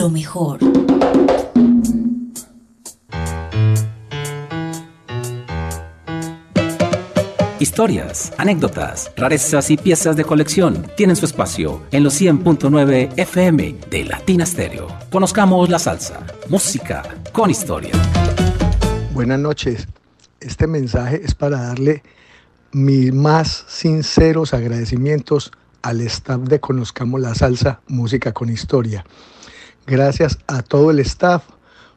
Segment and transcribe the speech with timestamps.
[0.00, 0.60] Lo mejor.
[7.58, 14.04] Historias, anécdotas, rarezas y piezas de colección tienen su espacio en los 100.9 FM de
[14.04, 14.88] Latina Stereo.
[15.10, 17.92] Conozcamos la salsa, música con historia.
[19.12, 19.86] Buenas noches.
[20.40, 22.02] Este mensaje es para darle
[22.72, 29.04] mis más sinceros agradecimientos al staff de Conozcamos la Salsa, Música con Historia.
[29.86, 31.44] Gracias a todo el staff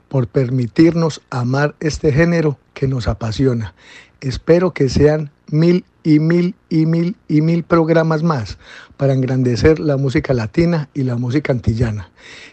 [0.07, 3.73] por permitirnos amar este género que nos apasiona.
[4.21, 8.57] Espero que sean mil y mil y mil y mil programas más
[8.97, 12.11] para engrandecer la música latina y la música antillana.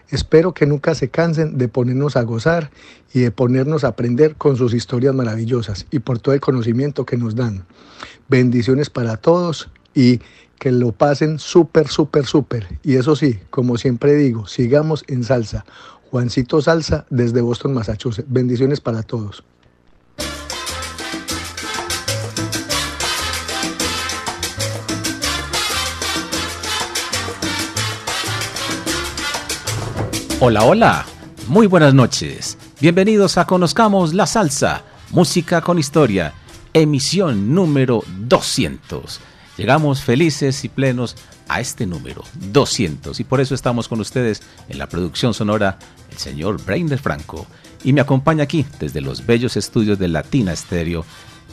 [0.09, 2.71] Espero que nunca se cansen de ponernos a gozar
[3.13, 7.17] y de ponernos a aprender con sus historias maravillosas y por todo el conocimiento que
[7.17, 7.65] nos dan.
[8.29, 10.21] Bendiciones para todos y
[10.61, 12.79] que lo pasen súper, súper, súper.
[12.85, 15.65] Y eso sí, como siempre digo, sigamos en salsa.
[16.11, 18.31] Juancito Salsa desde Boston, Massachusetts.
[18.31, 19.43] Bendiciones para todos.
[30.41, 31.07] Hola, hola.
[31.49, 32.59] Muy buenas noches.
[32.81, 36.35] Bienvenidos a Conozcamos la Salsa, Música con Historia,
[36.75, 39.21] emisión número 200.
[39.61, 41.17] Llegamos felices y plenos
[41.47, 45.79] a este número 200 y por eso estamos con ustedes en la producción sonora
[46.11, 47.47] el señor Brainer Franco
[47.85, 51.05] y me acompaña aquí desde los bellos estudios de Latina Estéreo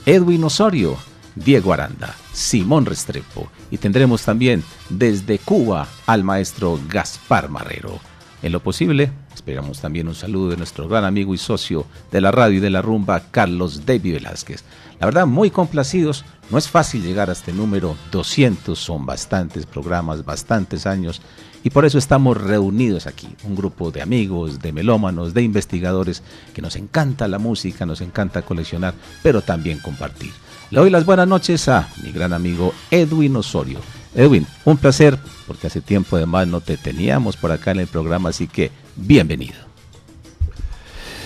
[0.06, 0.98] Edwin Osorio,
[1.36, 8.00] Diego Aranda, Simón Restrepo y tendremos también desde Cuba al maestro Gaspar Marrero.
[8.42, 12.32] En lo posible, esperamos también un saludo de nuestro gran amigo y socio de la
[12.32, 14.64] radio y de la rumba, Carlos David Velázquez.
[15.00, 16.26] La verdad, muy complacidos.
[16.50, 21.22] No es fácil llegar a este número 200, son bastantes programas, bastantes años,
[21.64, 26.62] y por eso estamos reunidos aquí, un grupo de amigos, de melómanos, de investigadores, que
[26.62, 30.32] nos encanta la música, nos encanta coleccionar, pero también compartir.
[30.72, 33.80] Le doy las buenas noches a mi gran amigo Edwin Osorio.
[34.16, 38.30] Edwin, un placer, porque hace tiempo además no te teníamos por acá en el programa,
[38.30, 39.68] así que bienvenido.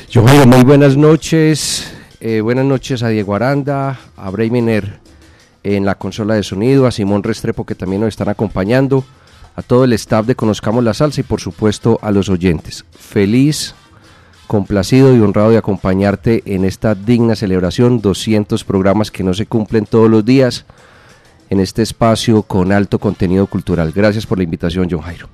[0.09, 2.00] Yo muy buenas noches.
[2.23, 4.99] Eh, buenas noches a Diego Aranda, a Breiminer
[5.63, 9.03] en la consola de sonido, a Simón Restrepo que también nos están acompañando,
[9.55, 12.85] a todo el staff de Conozcamos la Salsa y por supuesto a los oyentes.
[12.91, 13.73] Feliz,
[14.45, 19.87] complacido y honrado de acompañarte en esta digna celebración, 200 programas que no se cumplen
[19.87, 20.65] todos los días
[21.49, 23.93] en este espacio con alto contenido cultural.
[23.95, 25.27] Gracias por la invitación, John Jairo.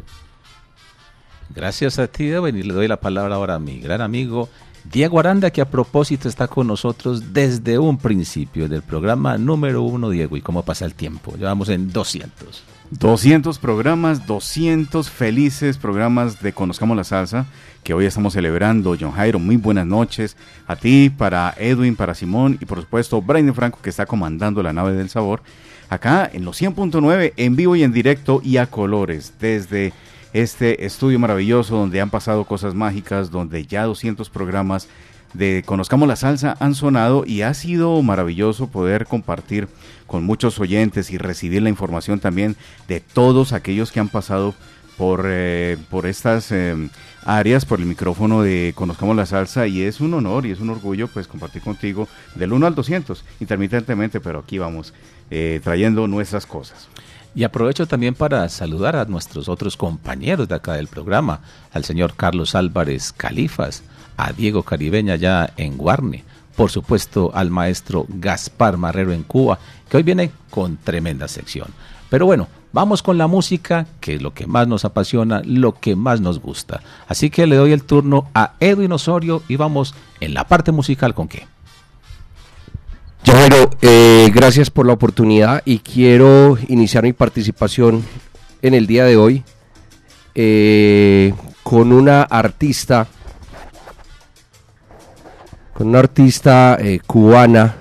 [1.54, 4.48] Gracias a ti, Edwin, y le doy la palabra ahora a mi gran amigo
[4.92, 10.10] Diego Aranda, que a propósito está con nosotros desde un principio del programa número uno,
[10.10, 11.36] Diego, y cómo pasa el tiempo.
[11.36, 12.64] Llevamos en 200.
[12.92, 17.46] 200 programas, 200 felices programas de Conozcamos la Salsa,
[17.84, 18.96] que hoy estamos celebrando.
[18.98, 20.38] John Jairo, muy buenas noches
[20.68, 24.72] a ti, para Edwin, para Simón y por supuesto Brian Franco, que está comandando la
[24.72, 25.42] nave del sabor,
[25.90, 29.92] acá en los 100.9, en vivo y en directo y a colores, desde
[30.34, 34.88] este estudio maravilloso donde han pasado cosas mágicas, donde ya 200 programas
[35.34, 39.68] de Conozcamos la Salsa han sonado y ha sido maravilloso poder compartir
[40.06, 42.56] con muchos oyentes y recibir la información también
[42.88, 44.56] de todos aquellos que han pasado
[44.98, 46.76] por, eh, por estas eh,
[47.24, 50.72] áreas, por el micrófono de Conozcamos la Salsa y es un honor y es un
[50.72, 54.94] orgullo pues compartir contigo del 1 al 200 intermitentemente, pero aquí vamos
[55.30, 56.88] eh, trayendo nuestras cosas.
[57.38, 61.42] Y aprovecho también para saludar a nuestros otros compañeros de acá del programa,
[61.72, 63.84] al señor Carlos Álvarez Califas,
[64.18, 66.24] a Diego Caribeña ya en Guarne,
[66.56, 71.68] por supuesto al maestro Gaspar Marrero en Cuba, que hoy viene con tremenda sección.
[72.10, 75.96] Pero bueno, vamos con la música, que es lo que más nos apasiona, lo que
[75.96, 76.82] más nos gusta.
[77.08, 81.14] Así que le doy el turno a Edwin Osorio y vamos en la parte musical
[81.14, 81.46] con qué.
[83.30, 88.06] Bueno, eh, gracias por la oportunidad y quiero iniciar mi participación
[88.62, 89.44] en el día de hoy
[90.34, 93.06] eh, con una artista,
[95.74, 97.76] con una artista eh, cubana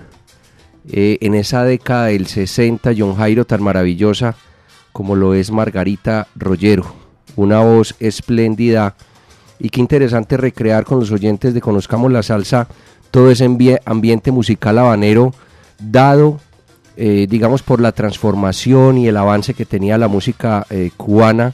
[0.88, 4.34] en esa década del 60, John Jairo tan maravillosa
[4.90, 6.93] como lo es Margarita Rollero,
[7.37, 8.96] una voz espléndida
[9.60, 12.66] y qué interesante recrear con los oyentes de Conozcamos la Salsa
[13.11, 13.49] todo ese
[13.85, 15.32] ambiente musical habanero
[15.79, 16.41] dado,
[16.97, 21.53] eh, digamos, por la transformación y el avance que tenía la música eh, cubana.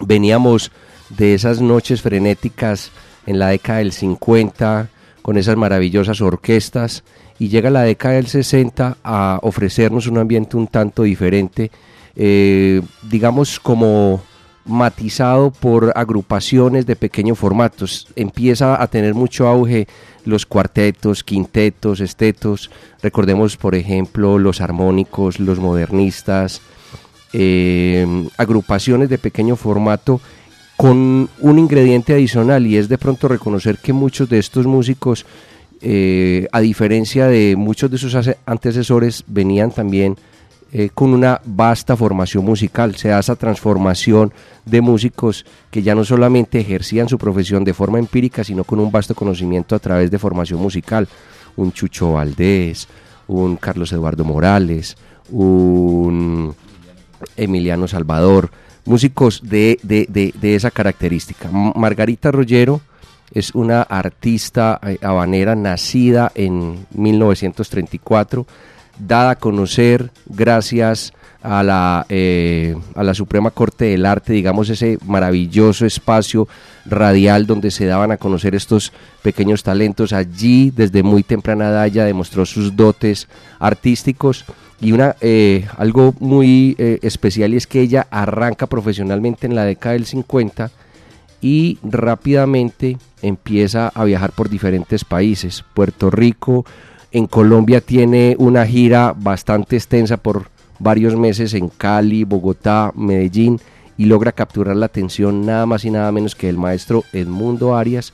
[0.00, 0.70] Veníamos
[1.10, 2.90] de esas noches frenéticas
[3.26, 4.88] en la década del 50
[5.20, 7.04] con esas maravillosas orquestas
[7.38, 11.70] y llega la década del 60 a ofrecernos un ambiente un tanto diferente,
[12.16, 14.22] eh, digamos como
[14.64, 18.08] matizado por agrupaciones de pequeños formatos.
[18.16, 19.86] Empieza a tener mucho auge
[20.24, 22.70] los cuartetos, quintetos, estetos.
[23.02, 26.60] Recordemos, por ejemplo, los armónicos, los modernistas,
[27.32, 28.06] eh,
[28.36, 30.20] agrupaciones de pequeño formato
[30.76, 35.26] con un ingrediente adicional y es de pronto reconocer que muchos de estos músicos,
[35.80, 38.16] eh, a diferencia de muchos de sus
[38.46, 40.16] antecesores, venían también
[40.72, 42.96] eh, con una vasta formación musical.
[42.96, 44.32] Se da esa transformación
[44.64, 48.90] de músicos que ya no solamente ejercían su profesión de forma empírica, sino con un
[48.90, 51.08] vasto conocimiento a través de formación musical.
[51.56, 52.88] Un Chucho Valdés,
[53.28, 54.96] un Carlos Eduardo Morales,
[55.30, 56.54] un
[57.36, 58.50] Emiliano Salvador,
[58.86, 61.50] músicos de, de esa característica.
[61.50, 62.80] Margarita Rollero
[63.34, 68.46] es una artista eh, habanera nacida en 1934
[68.98, 71.12] dada a conocer gracias
[71.42, 76.46] a la, eh, a la Suprema Corte del Arte, digamos ese maravilloso espacio
[76.86, 78.92] radial donde se daban a conocer estos
[79.22, 80.12] pequeños talentos.
[80.12, 83.28] Allí desde muy temprana edad ya demostró sus dotes
[83.58, 84.44] artísticos
[84.80, 89.92] y una, eh, algo muy eh, especial es que ella arranca profesionalmente en la década
[89.92, 90.70] del 50
[91.40, 96.64] y rápidamente empieza a viajar por diferentes países, Puerto Rico,
[97.12, 103.60] en Colombia tiene una gira bastante extensa por varios meses en Cali, Bogotá, Medellín
[103.96, 108.12] y logra capturar la atención nada más y nada menos que el maestro Edmundo Arias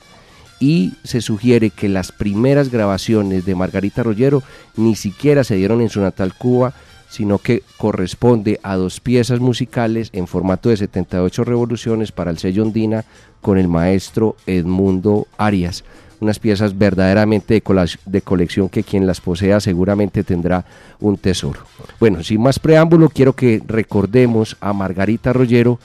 [0.59, 4.43] y se sugiere que las primeras grabaciones de Margarita Rollero
[4.75, 6.73] ni siquiera se dieron en su natal Cuba,
[7.09, 12.63] sino que corresponde a dos piezas musicales en formato de 78 revoluciones para el sello
[12.63, 13.05] Ondina
[13.41, 15.85] con el maestro Edmundo Arias
[16.21, 20.65] unas piezas verdaderamente de, de, colección que quien las posea seguramente tendrá
[20.99, 21.61] un tesoro.
[21.99, 25.79] Bueno, sin más preámbulo, quiero que recordemos a Margarita Rollero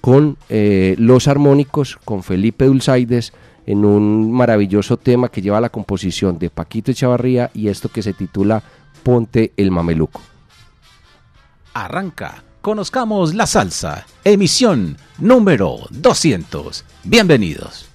[0.00, 3.32] con eh, los armónicos, con Felipe Dulzaides,
[3.66, 8.12] en un maravilloso tema que lleva la composición de Paquito Echavarría y esto que se
[8.12, 8.62] titula
[9.02, 10.20] Ponte el Mameluco.
[11.72, 16.84] Arranca, conozcamos la salsa, emisión número 200.
[17.04, 17.93] Bienvenidos.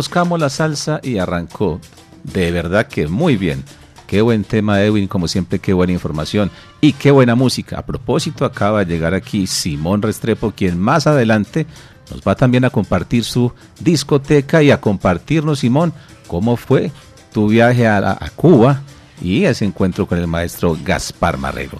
[0.00, 1.78] Conozcamos la salsa y arrancó.
[2.24, 3.62] De verdad que muy bien.
[4.06, 7.78] Qué buen tema, Edwin, como siempre, qué buena información y qué buena música.
[7.78, 11.66] A propósito, acaba de llegar aquí Simón Restrepo, quien más adelante
[12.10, 15.92] nos va también a compartir su discoteca y a compartirnos, Simón,
[16.26, 16.90] cómo fue
[17.30, 18.80] tu viaje a, a Cuba
[19.20, 21.78] y ese encuentro con el maestro Gaspar Marrero.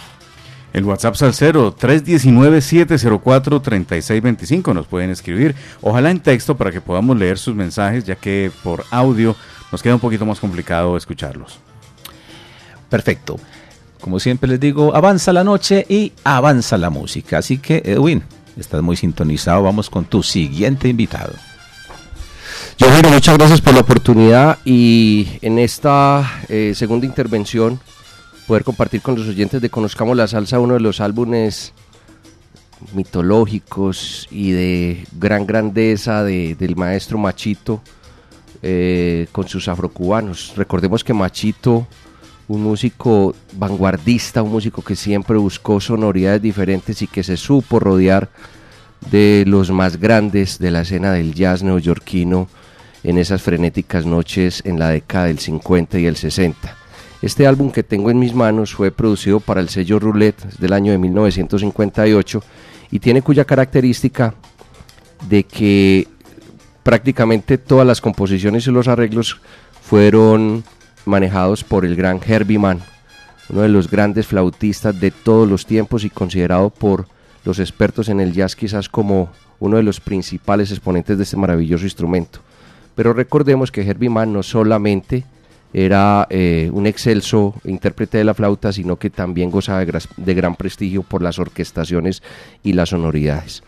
[0.74, 7.56] El WhatsApp Salcero 319-704-3625 nos pueden escribir, ojalá en texto para que podamos leer sus
[7.56, 9.36] mensajes, ya que por audio
[9.72, 11.60] nos queda un poquito más complicado escucharlos.
[12.90, 13.38] Perfecto.
[14.00, 17.40] Como siempre les digo, avanza la noche y avanza la música.
[17.40, 18.24] Así que, Edwin,
[18.58, 19.64] estás muy sintonizado.
[19.64, 21.34] Vamos con tu siguiente invitado.
[22.78, 27.82] Yo, bueno, muchas gracias por la oportunidad y en esta eh, segunda intervención
[28.48, 31.74] poder compartir con los oyentes de Conozcamos la Salsa uno de los álbumes
[32.94, 37.82] mitológicos y de gran grandeza del maestro Machito
[38.62, 40.54] eh, con sus afrocubanos.
[40.56, 41.88] Recordemos que Machito,
[42.48, 48.30] un músico vanguardista, un músico que siempre buscó sonoridades diferentes y que se supo rodear
[49.12, 52.48] de los más grandes de la escena del jazz neoyorquino
[53.04, 56.77] en esas frenéticas noches en la década del 50 y el 60.
[57.22, 60.92] Este álbum que tengo en mis manos fue producido para el sello Roulette del año
[60.92, 62.44] de 1958
[62.92, 64.36] y tiene cuya característica
[65.28, 66.08] de que
[66.84, 69.42] prácticamente todas las composiciones y los arreglos
[69.82, 70.64] fueron
[71.06, 72.82] manejados por el gran Herbie Mann,
[73.50, 77.08] uno de los grandes flautistas de todos los tiempos y considerado por
[77.46, 81.86] los expertos en el jazz quizás como uno de los principales exponentes de este maravilloso
[81.86, 82.42] instrumento.
[82.94, 85.24] Pero recordemos que Herbie Mann no solamente
[85.74, 91.04] era eh, un excelso intérprete de la flauta, sino que también gozaba de, gran prestigio
[91.04, 92.24] por las orquestaciones
[92.64, 93.64] y las sonoridades.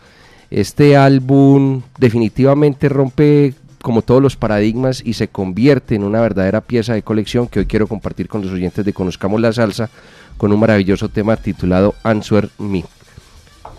[0.50, 6.94] Este álbum definitivamente rompe como todos los paradigmas y se convierte en una verdadera pieza
[6.94, 9.88] de colección que hoy quiero compartir con los oyentes de Conozcamos la Salsa
[10.36, 12.84] con un maravilloso tema titulado Answer Me.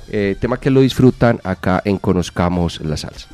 [0.09, 3.27] Eh, tema que lo disfrutan acá en Conozcamos la Salsa.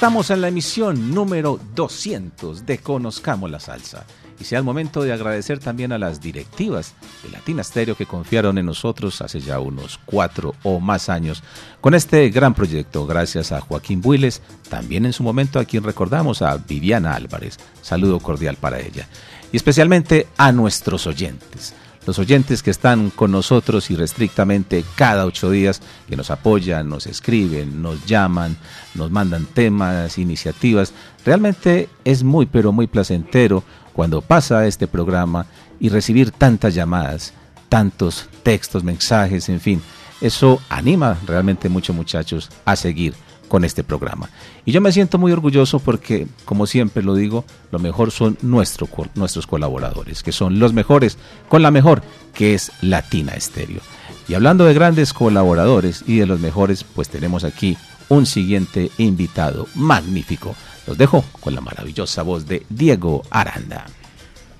[0.00, 4.06] Estamos en la emisión número 200 de Conozcamos la Salsa.
[4.40, 8.56] Y sea el momento de agradecer también a las directivas de Latina Stereo que confiaron
[8.56, 11.42] en nosotros hace ya unos cuatro o más años
[11.82, 13.06] con este gran proyecto.
[13.06, 17.58] Gracias a Joaquín Builes, también en su momento a quien recordamos a Viviana Álvarez.
[17.82, 19.06] Saludo cordial para ella.
[19.52, 21.74] Y especialmente a nuestros oyentes
[22.06, 27.82] los oyentes que están con nosotros irrestrictamente cada ocho días, que nos apoyan, nos escriben,
[27.82, 28.56] nos llaman,
[28.94, 30.92] nos mandan temas, iniciativas.
[31.24, 35.46] Realmente es muy, pero muy placentero cuando pasa este programa
[35.78, 37.32] y recibir tantas llamadas,
[37.68, 39.82] tantos textos, mensajes, en fin.
[40.20, 43.14] Eso anima realmente mucho muchachos a seguir
[43.50, 44.30] con este programa.
[44.64, 48.88] Y yo me siento muy orgulloso porque, como siempre lo digo, lo mejor son nuestro,
[49.16, 52.00] nuestros colaboradores, que son los mejores, con la mejor,
[52.32, 53.80] que es Latina Estéreo.
[54.28, 57.76] Y hablando de grandes colaboradores y de los mejores, pues tenemos aquí
[58.08, 60.54] un siguiente invitado magnífico.
[60.86, 63.86] Los dejo con la maravillosa voz de Diego Aranda.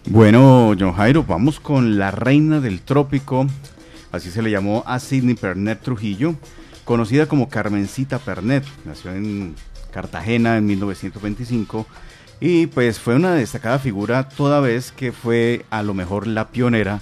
[0.06, 3.46] Bueno, John Jairo, vamos con la reina del trópico,
[4.10, 6.34] así se le llamó a Sidney Pernet Trujillo
[6.90, 9.54] conocida como Carmencita Pernet, nació en
[9.92, 11.86] Cartagena en 1925
[12.40, 17.00] y pues fue una destacada figura toda vez que fue a lo mejor la pionera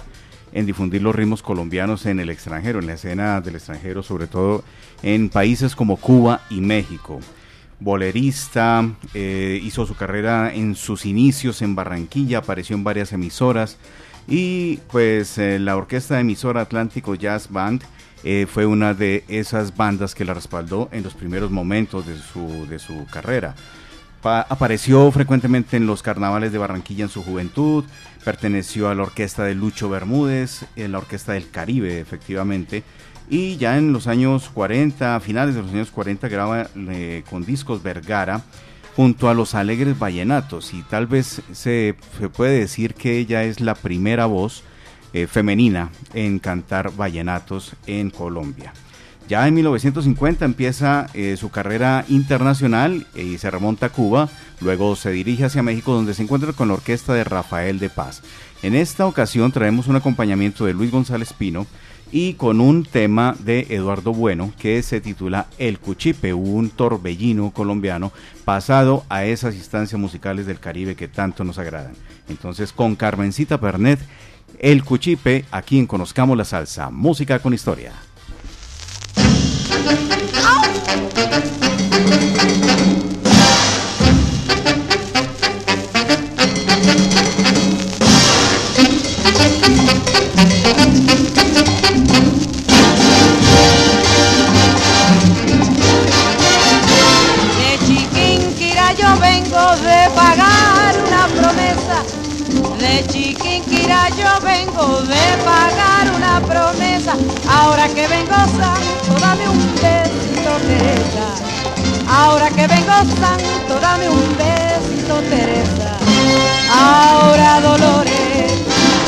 [0.51, 4.63] en difundir los ritmos colombianos en el extranjero, en la escena del extranjero, sobre todo
[5.01, 7.19] en países como Cuba y México.
[7.79, 13.79] Bolerista, eh, hizo su carrera en sus inicios en Barranquilla, apareció en varias emisoras
[14.27, 17.81] y pues eh, la orquesta emisora Atlántico Jazz Band
[18.23, 22.67] eh, fue una de esas bandas que la respaldó en los primeros momentos de su,
[22.67, 23.55] de su carrera.
[24.23, 27.85] apareció frecuentemente en los carnavales de Barranquilla en su juventud,
[28.25, 32.83] perteneció a la orquesta de Lucho Bermúdez, en la orquesta del Caribe efectivamente,
[33.29, 37.45] y ya en los años 40, a finales de los años 40, graba eh, con
[37.45, 38.41] discos Vergara
[38.95, 43.61] junto a los Alegres Vallenatos, y tal vez se, se puede decir que ella es
[43.61, 44.63] la primera voz
[45.13, 48.73] eh, femenina en cantar vallenatos en Colombia.
[49.29, 54.27] Ya en 1950 empieza eh, su carrera internacional y se remonta a Cuba,
[54.59, 58.23] luego se dirige hacia México donde se encuentra con la orquesta de Rafael de Paz.
[58.63, 61.67] En esta ocasión traemos un acompañamiento de Luis González Pino
[62.11, 68.11] y con un tema de Eduardo Bueno que se titula El Cuchipe, un torbellino colombiano
[68.45, 71.93] pasado a esas instancias musicales del Caribe que tanto nos agradan.
[72.29, 73.99] Entonces con Carmencita Pernet
[74.59, 77.93] el Cuchipe, aquí en Conozcamos la Salsa, música con historia.
[97.57, 102.03] De Chiquinquira yo vengo de pagar una promesa.
[102.77, 103.07] De
[103.89, 107.15] Chiquinquira yo vengo de pagar una promesa.
[107.49, 111.27] Ahora que vengo santo, dame un besito, Teresa.
[112.07, 115.97] Ahora que vengo santo, dame un besito, Teresa.
[116.71, 118.53] Ahora Dolores,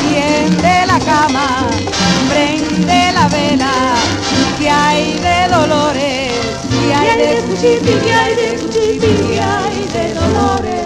[0.00, 1.68] tiende la cama,
[2.28, 3.72] prende la vela,
[4.58, 6.32] que hay de Dolores,
[6.70, 10.81] que hay de Cuchipi, que hay de Cuchipi, que hay de Dolores.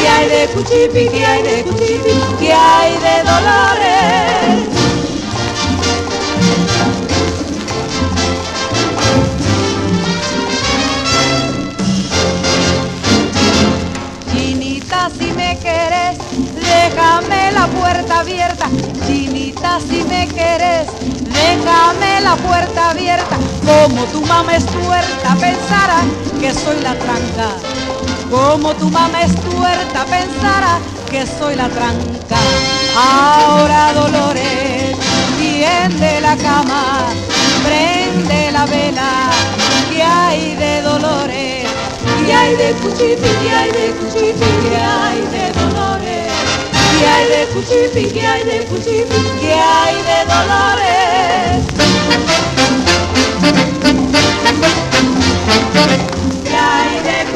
[0.00, 4.80] Que hay de Cuchipi, que hay de Cuchipi, que hay de Dolores.
[14.32, 16.16] Chinita, si me querés,
[16.54, 18.70] déjame la puerta abierta.
[19.06, 20.88] Chinita, si me querés,
[21.28, 23.36] déjame la puerta abierta.
[23.66, 26.00] Como tu mamá es tuerta, pensará
[26.40, 27.69] que soy la tranca.
[28.30, 30.78] Como tu mamá es tuerta, pensará
[31.10, 32.36] que soy la tranca.
[32.96, 34.96] Ahora Dolores,
[35.36, 37.08] tiende la cama,
[37.64, 39.30] prende la vela,
[39.90, 41.66] que hay de Dolores,
[42.24, 46.30] que hay de Cuchipi, que hay de Cuchipi, que hay de Dolores,
[47.00, 51.64] que hay de Cuchipi, que hay de Cuchipi, que hay de Dolores.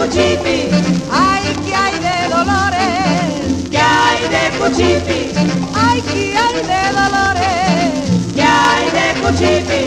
[0.05, 0.69] Cuchipi,
[1.11, 5.33] ay, que hay de Dolores, que hay de Cuchipi,
[5.75, 9.83] ay, que hay de Dolores, que hay de Cuchipi,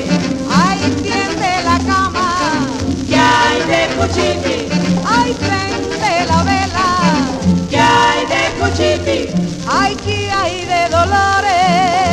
[0.52, 2.68] ay, tiende la cama,
[3.08, 4.68] que hay de Cuchipi,
[5.06, 6.90] ay, prende la vela,
[7.70, 9.30] que hay de Cuchipi,
[9.70, 12.07] ay, que hay de Dolores.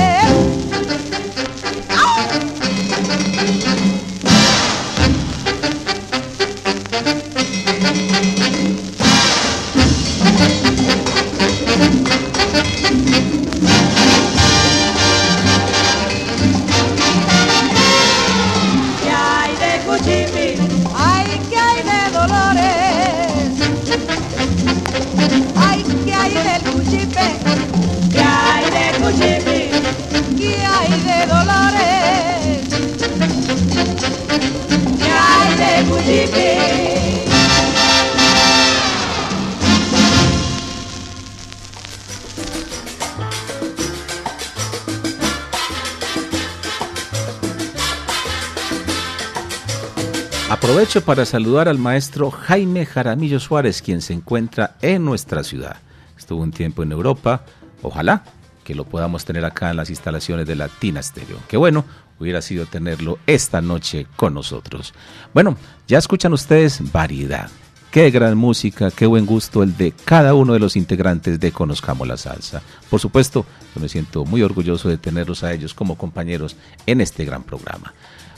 [50.85, 55.77] Aprovecho para saludar al maestro Jaime Jaramillo Suárez, quien se encuentra en nuestra ciudad.
[56.19, 57.43] Estuvo un tiempo en Europa.
[57.81, 58.23] Ojalá
[58.65, 61.39] que lo podamos tener acá en las instalaciones de Latina Stereo.
[61.49, 61.87] Qué bueno
[62.21, 64.93] hubiera sido tenerlo esta noche con nosotros.
[65.33, 65.57] Bueno,
[65.89, 67.49] ya escuchan ustedes variedad.
[67.91, 72.07] Qué gran música, qué buen gusto el de cada uno de los integrantes de Conozcamos
[72.07, 72.61] la Salsa.
[72.91, 77.25] Por supuesto, yo me siento muy orgulloso de tenerlos a ellos como compañeros en este
[77.25, 77.95] gran programa.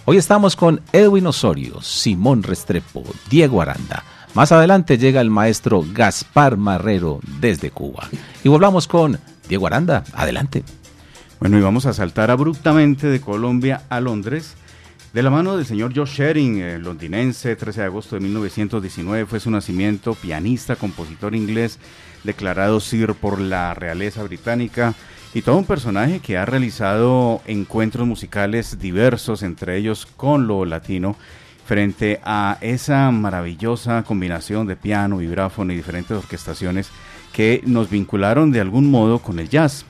[0.09, 4.05] Hoy estamos con Edwin Osorio, Simón Restrepo, Diego Aranda.
[4.35, 8.09] Más adelante llega el maestro Gaspar Marrero desde Cuba.
[8.45, 10.05] Y volvamos con Diego Aranda.
[10.15, 10.63] Adelante.
[11.41, 14.55] Bueno, y vamos a saltar abruptamente de Colombia a Londres
[15.13, 19.41] de la mano del señor Josh Shering, el londinense, 13 de agosto de 1919 fue
[19.41, 21.79] su nacimiento, pianista, compositor inglés,
[22.23, 24.95] declarado Sir por la realeza británica
[25.37, 31.15] y todo un personaje que ha realizado encuentros musicales diversos, entre ellos con lo latino,
[31.67, 36.89] frente a esa maravillosa combinación de piano, vibráfono y diferentes orquestaciones
[37.35, 39.85] que nos vincularon de algún modo con el jazz.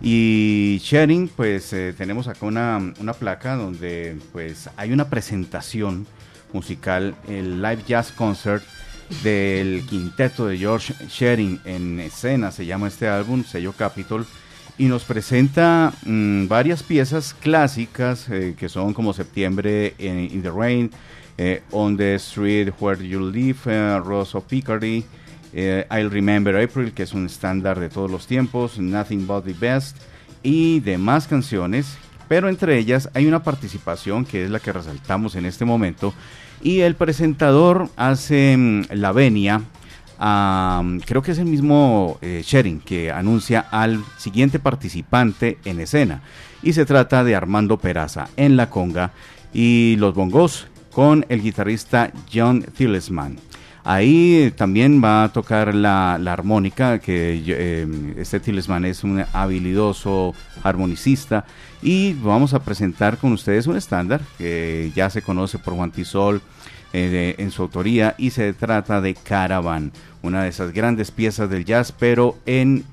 [0.00, 6.08] Y sharing, pues eh, tenemos acá una, una, placa donde pues hay una presentación
[6.52, 8.64] musical, el Live Jazz Concert
[9.22, 14.26] del quinteto de George Sharing en escena, se llama este álbum, sello Capitol,
[14.78, 20.90] y nos presenta mm, varias piezas clásicas eh, que son como Septiembre in, the Rain,
[21.36, 25.04] eh, On the Street Where You Live, Rose of Picardy,
[25.52, 29.54] eh, I'll Remember April, que es un estándar de todos los tiempos, Nothing But the
[29.54, 29.96] Best
[30.44, 35.46] y demás canciones, pero entre ellas hay una participación que es la que resaltamos en
[35.46, 36.14] este momento
[36.62, 39.62] y el presentador hace mm, la venia
[40.18, 46.22] creo que es el mismo eh, Shering que anuncia al siguiente participante en escena
[46.62, 49.12] y se trata de Armando Peraza en la conga
[49.52, 53.38] y los bongos con el guitarrista John Tillesman.
[53.84, 57.86] Ahí también va a tocar la, armónica, que eh,
[58.18, 61.46] este Tillesman es un habilidoso armonicista.
[61.80, 66.42] Y vamos a presentar con ustedes un estándar que ya se conoce por Juan Tisol
[66.92, 71.64] eh, en su autoría y se trata de Caravan, una de esas grandes piezas del
[71.64, 72.84] jazz, pero en,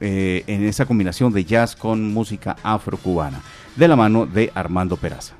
[0.00, 3.42] eh, en esa combinación de jazz con música afrocubana,
[3.76, 5.34] de la mano de Armando Peraza.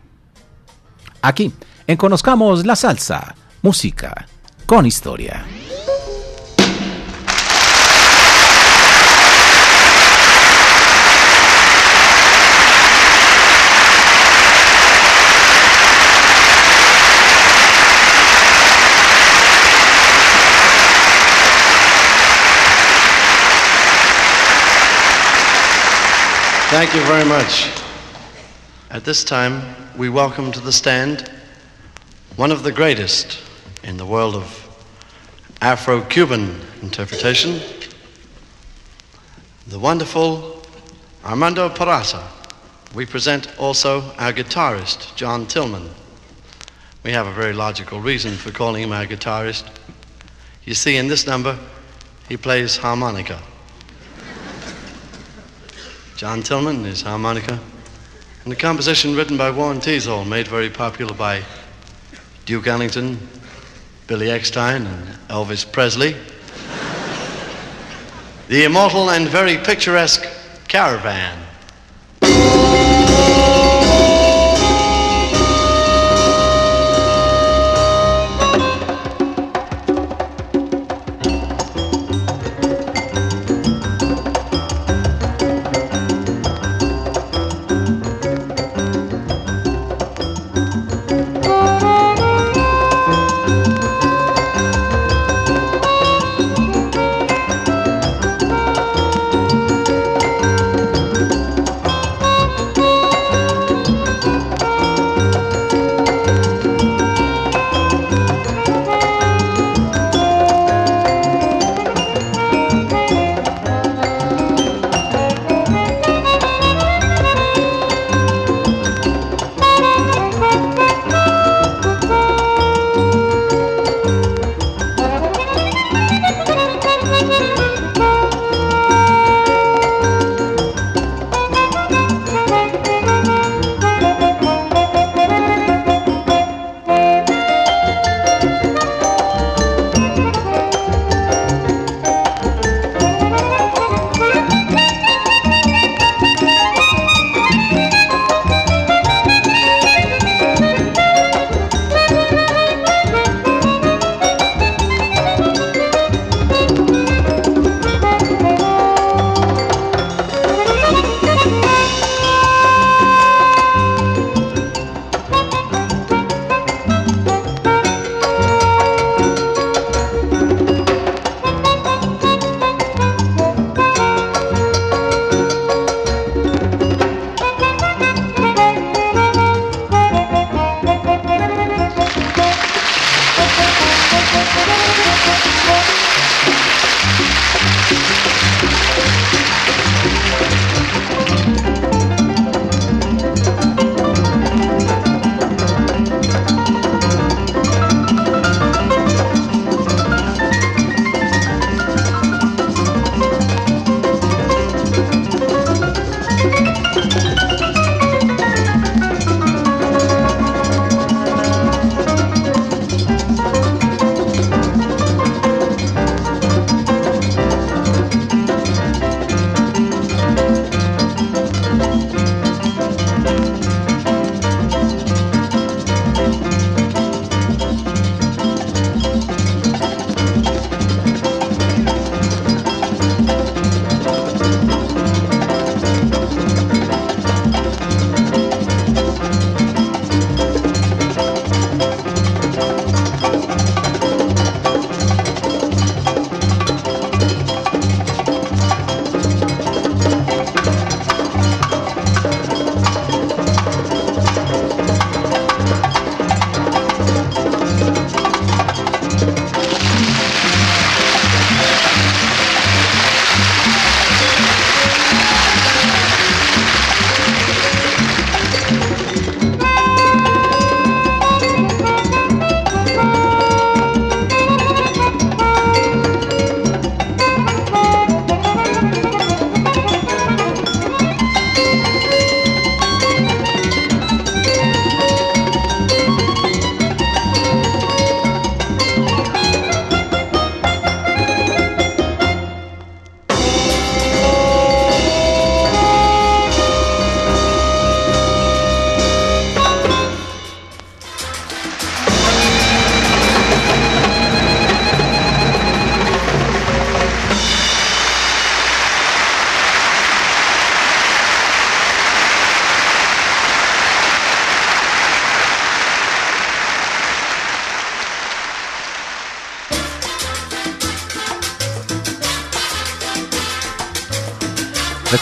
[1.23, 1.53] Aquí,
[1.87, 4.27] en Conozcamos la Salsa, música
[4.67, 5.45] con historia.
[26.69, 27.71] Thank you very much.
[28.91, 29.63] At this time,
[29.97, 31.31] we welcome to the stand
[32.35, 33.41] one of the greatest
[33.85, 34.87] in the world of
[35.61, 37.61] Afro Cuban interpretation,
[39.69, 40.61] the wonderful
[41.25, 42.25] Armando Peraza.
[42.97, 45.89] We present also our guitarist, John Tillman.
[47.05, 49.71] We have a very logical reason for calling him our guitarist.
[50.65, 51.57] You see, in this number,
[52.29, 53.41] he plays harmonica.
[56.17, 57.61] John Tillman is harmonica.
[58.45, 61.43] And the composition written by Warren Teasdale, made very popular by
[62.47, 63.19] Duke Ellington,
[64.07, 66.17] Billy Eckstein and Elvis Presley.
[68.49, 70.27] the immortal and very picturesque
[70.69, 71.39] Caravan.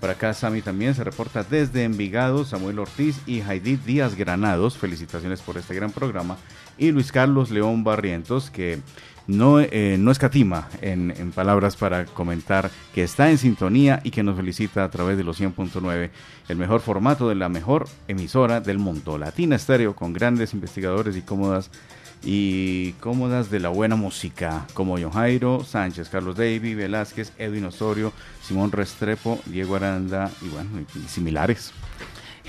[0.00, 4.78] Por acá Sami también se reporta desde Envigado, Samuel Ortiz y Heidi Díaz Granados.
[4.78, 6.38] Felicitaciones por este gran programa.
[6.78, 8.80] Y Luis Carlos León Barrientos, que
[9.26, 14.22] no, eh, no escatima en, en, palabras para comentar que está en sintonía y que
[14.22, 16.10] nos felicita a través de los 100.9,
[16.48, 21.22] el mejor formato de la mejor emisora del mundo, Latina Estéreo, con grandes investigadores y
[21.22, 21.70] cómodas
[22.22, 28.12] y cómodas de la buena música, como John Jairo, Sánchez, Carlos Davy, Velázquez, Edwin Osorio,
[28.42, 31.72] Simón Restrepo, Diego Aranda y bueno, y similares.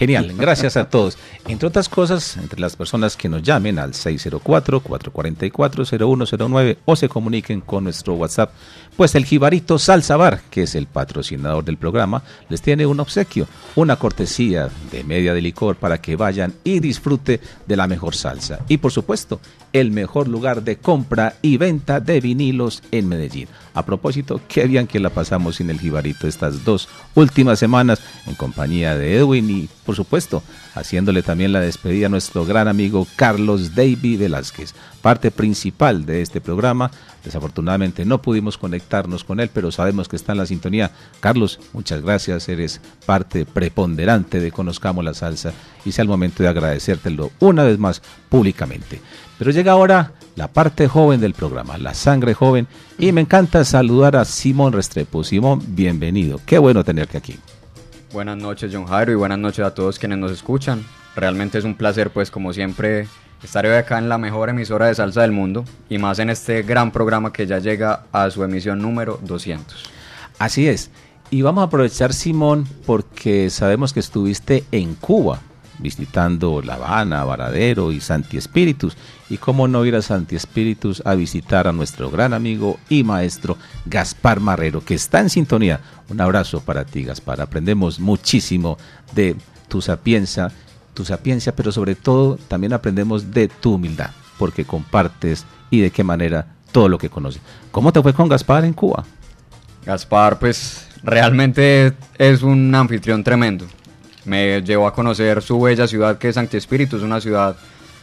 [0.01, 1.19] Genial, gracias a todos.
[1.47, 7.83] Entre otras cosas, entre las personas que nos llamen al 604-444-0109 o se comuniquen con
[7.83, 8.51] nuestro WhatsApp,
[8.97, 13.47] pues el Jibarito Salsa Bar, que es el patrocinador del programa, les tiene un obsequio,
[13.75, 18.57] una cortesía de media de licor para que vayan y disfrute de la mejor salsa.
[18.67, 19.39] Y por supuesto,
[19.71, 23.49] el mejor lugar de compra y venta de vinilos en Medellín.
[23.73, 28.35] A propósito, qué bien que la pasamos sin el Jibarito estas dos últimas semanas en
[28.35, 30.43] compañía de Edwin y, por supuesto,
[30.75, 36.41] haciéndole también la despedida a nuestro gran amigo Carlos David Velázquez, parte principal de este
[36.41, 36.91] programa.
[37.23, 40.91] Desafortunadamente no pudimos conectarnos con él, pero sabemos que está en la sintonía.
[41.21, 45.53] Carlos, muchas gracias, eres parte preponderante de Conozcamos la Salsa
[45.85, 49.01] y sea el momento de agradecértelo una vez más públicamente.
[49.37, 52.67] Pero llega ahora la parte joven del programa, la sangre joven,
[52.97, 55.23] y me encanta saludar a Simón Restrepo.
[55.23, 56.39] Simón, bienvenido.
[56.45, 57.37] Qué bueno tenerte aquí.
[58.13, 60.83] Buenas noches, John Jairo, y buenas noches a todos quienes nos escuchan.
[61.15, 63.07] Realmente es un placer, pues, como siempre,
[63.43, 66.61] estar hoy acá en la mejor emisora de salsa del mundo y más en este
[66.63, 69.83] gran programa que ya llega a su emisión número 200.
[70.39, 70.91] Así es.
[71.29, 75.39] Y vamos a aprovechar, Simón, porque sabemos que estuviste en Cuba
[75.79, 78.95] visitando La Habana, Varadero y Santi Espíritus.
[79.31, 83.57] Y cómo no ir a Santi Espíritus a visitar a nuestro gran amigo y maestro
[83.85, 85.79] Gaspar Marrero, que está en sintonía.
[86.09, 87.39] Un abrazo para ti, Gaspar.
[87.39, 88.77] Aprendemos muchísimo
[89.15, 89.37] de
[89.69, 90.51] tu sapiencia,
[90.93, 96.03] tu sapiencia, pero sobre todo también aprendemos de tu humildad, porque compartes y de qué
[96.03, 97.41] manera todo lo que conoces.
[97.71, 99.05] ¿Cómo te fue con Gaspar en Cuba?
[99.85, 103.65] Gaspar, pues realmente es un anfitrión tremendo.
[104.25, 107.55] Me llevó a conocer su bella ciudad que es Santi Espíritu, es una ciudad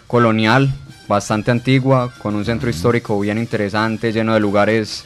[0.07, 0.73] colonial,
[1.09, 5.05] bastante antigua, con un centro histórico bien interesante, lleno de lugares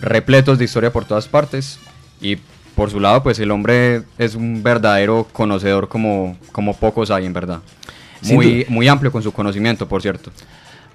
[0.00, 1.78] repletos de historia por todas partes.
[2.20, 2.38] Y
[2.74, 7.32] por su lado, pues el hombre es un verdadero conocedor como, como pocos hay, en
[7.32, 7.60] verdad.
[8.22, 10.30] Muy, muy amplio con su conocimiento, por cierto.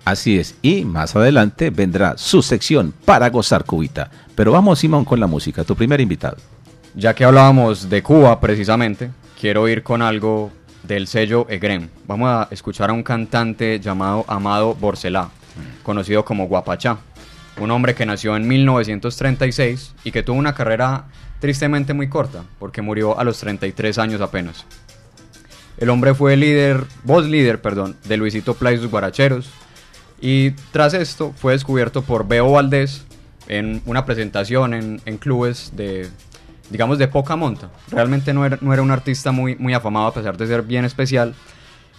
[0.03, 4.09] Así es, y más adelante vendrá su sección para gozar cubita.
[4.33, 6.37] Pero vamos, Simón, con la música, tu primer invitado.
[6.95, 10.51] Ya que hablábamos de Cuba precisamente, quiero ir con algo
[10.83, 11.89] del sello Egrem.
[12.07, 15.29] Vamos a escuchar a un cantante llamado Amado Borcelá,
[15.83, 16.97] conocido como Guapachá.
[17.59, 21.05] Un hombre que nació en 1936 y que tuvo una carrera
[21.39, 24.65] tristemente muy corta, porque murió a los 33 años apenas.
[25.77, 29.49] El hombre fue líder, voz líder, perdón, de Luisito Play sus guaracheros.
[30.21, 33.05] Y tras esto fue descubierto por Beo Valdés
[33.47, 36.09] en una presentación en, en clubes de,
[36.69, 37.69] digamos, de poca monta.
[37.89, 40.85] Realmente no era, no era un artista muy, muy afamado a pesar de ser bien
[40.85, 41.33] especial.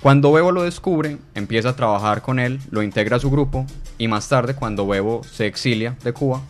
[0.00, 3.66] Cuando Bebo lo descubre, empieza a trabajar con él, lo integra a su grupo
[3.98, 6.40] y más tarde, cuando Bebo se exilia de Cuba,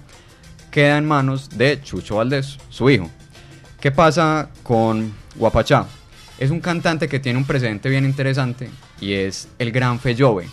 [0.71, 3.11] queda en manos de Chucho Valdés, su hijo.
[3.81, 5.87] ¿Qué pasa con Guapachá?
[6.39, 10.47] Es un cantante que tiene un precedente bien interesante y es el gran Feyove,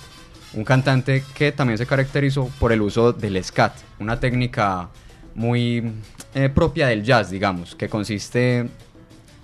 [0.53, 4.89] un cantante que también se caracterizó por el uso del scat, una técnica
[5.35, 5.93] muy
[6.37, 8.69] eh, propia del jazz, digamos, que consiste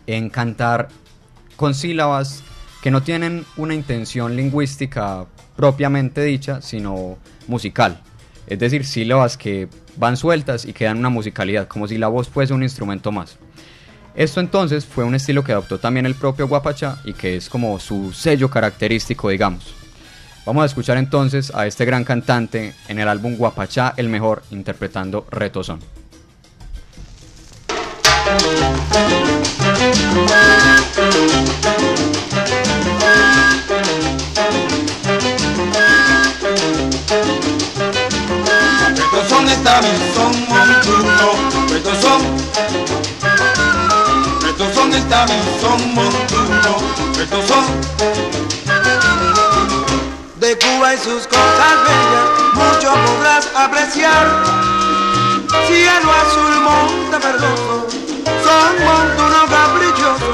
[0.05, 0.89] en cantar
[1.55, 2.43] con sílabas
[2.83, 5.25] que no tienen una intención lingüística
[5.55, 7.17] propiamente dicha, sino
[7.47, 7.99] musical.
[8.45, 12.29] Es decir, sílabas que van sueltas y que dan una musicalidad, como si la voz
[12.29, 13.37] fuese un instrumento más.
[14.13, 17.79] Esto entonces fue un estilo que adoptó también el propio Guapachá y que es como
[17.79, 19.73] su sello característico, digamos.
[20.45, 25.25] Vamos a escuchar entonces a este gran cantante en el álbum Guapachá el Mejor interpretando
[25.31, 25.79] Retozón.
[39.81, 41.27] Bien, son montuno,
[41.67, 42.21] retozón.
[44.41, 46.77] Retozón está bien, son montuno,
[47.17, 47.65] retozón.
[50.35, 54.27] De Cuba y sus cosas bellas, mucho podrás apreciar.
[55.67, 57.87] Cielo azul, monte verdoso,
[58.53, 60.33] son montuno caprichoso,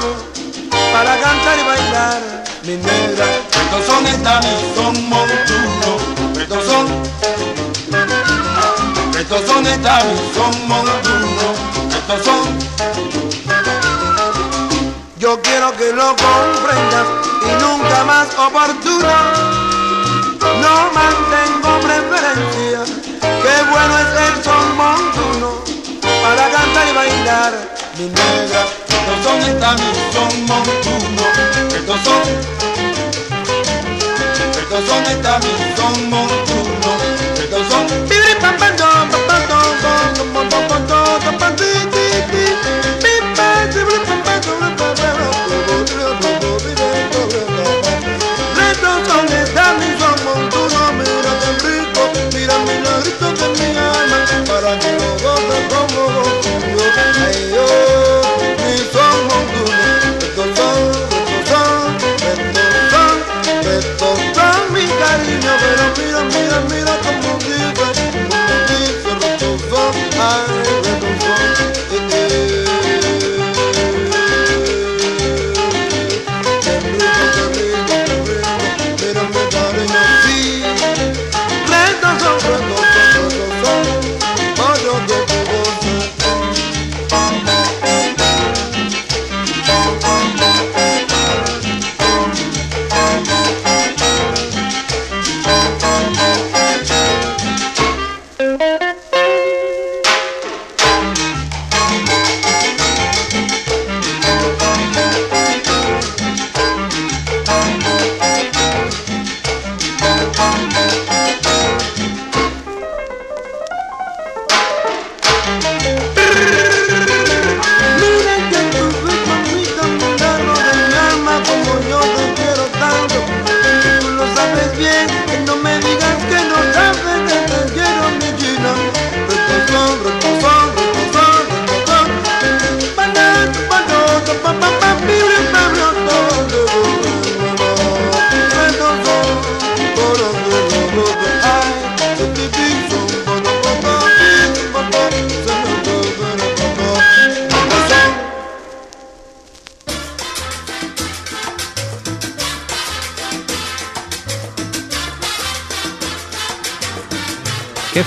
[0.92, 2.20] para cantar y bailar,
[2.64, 3.26] mi negra.
[3.56, 5.90] Retozón está bien, son montuno,
[6.34, 6.86] retozón.
[9.18, 11.56] Estos son estables, son montunos,
[11.98, 12.46] estos son.
[15.18, 17.06] Yo quiero que lo comprendas
[17.48, 19.14] y nunca más oportuno.
[20.64, 22.80] No mantengo preferencia,
[23.20, 25.48] qué bueno es el son montuno
[26.22, 27.52] para cantar y bailar,
[28.00, 28.64] mi negra.
[28.88, 31.32] Estos son estables, son montunos,
[31.76, 32.22] estos son.
[34.60, 36.98] Estos son estables, son montunos,
[37.38, 38.10] estos son.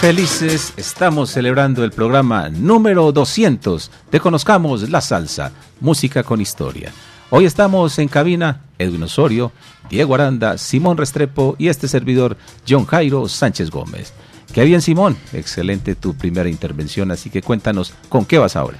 [0.03, 6.91] Felices estamos celebrando el programa número 200 de Conozcamos la Salsa, Música con Historia.
[7.29, 9.53] Hoy estamos en cabina Edwin Osorio,
[9.89, 12.35] Diego Aranda, Simón Restrepo y este servidor
[12.67, 14.11] John Jairo Sánchez Gómez.
[14.53, 18.79] Qué bien Simón, excelente tu primera intervención, así que cuéntanos con qué vas ahora.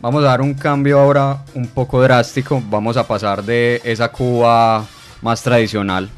[0.00, 2.60] Vamos a dar un cambio ahora un poco drástico.
[2.68, 4.84] Vamos a pasar de esa Cuba
[5.22, 6.10] más tradicional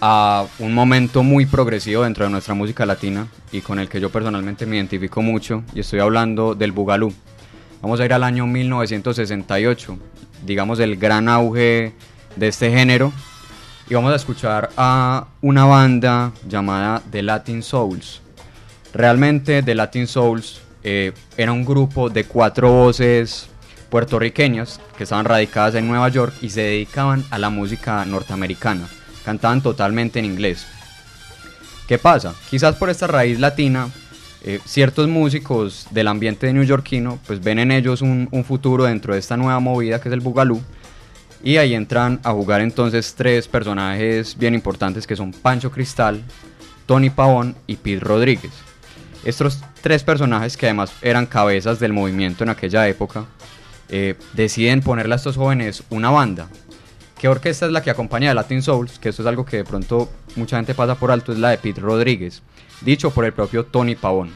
[0.00, 4.10] a un momento muy progresivo dentro de nuestra música latina y con el que yo
[4.10, 7.12] personalmente me identifico mucho y estoy hablando del Bugalú.
[7.80, 9.98] Vamos a ir al año 1968,
[10.44, 11.94] digamos el gran auge
[12.36, 13.12] de este género
[13.88, 18.20] y vamos a escuchar a una banda llamada The Latin Souls.
[18.92, 23.48] Realmente The Latin Souls eh, era un grupo de cuatro voces
[23.90, 28.88] puertorriqueñas que estaban radicadas en Nueva York y se dedicaban a la música norteamericana.
[29.26, 30.68] Cantaban totalmente en inglés.
[31.88, 32.32] ¿Qué pasa?
[32.48, 33.88] Quizás por esta raíz latina,
[34.44, 39.36] eh, ciertos músicos del ambiente neoyorquino pues ven en ellos un, futuro dentro de esta
[39.36, 40.62] nueva movida que es el Bugalú.
[41.42, 46.22] Y ahí entran a jugar entonces tres personajes bien importantes que son Pancho Cristal,
[46.86, 48.52] Tony Pavón y Pete Rodríguez.
[49.24, 53.24] Estos tres personajes que además eran cabezas del movimiento en aquella época,
[53.88, 56.48] eh, deciden ponerle a estos jóvenes una banda.
[57.26, 59.00] ¿Qué orquesta es la que acompaña a Latin Souls?
[59.00, 61.58] Que esto es algo que de pronto mucha gente pasa por alto, es la de
[61.58, 62.40] Pete Rodríguez,
[62.82, 64.30] dicho por el propio Tony Pavón.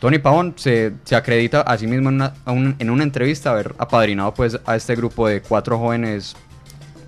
[0.00, 4.34] Tony Pavón se, se acredita a sí mismo en una, en una entrevista haber apadrinado
[4.34, 6.34] pues, a este grupo de cuatro jóvenes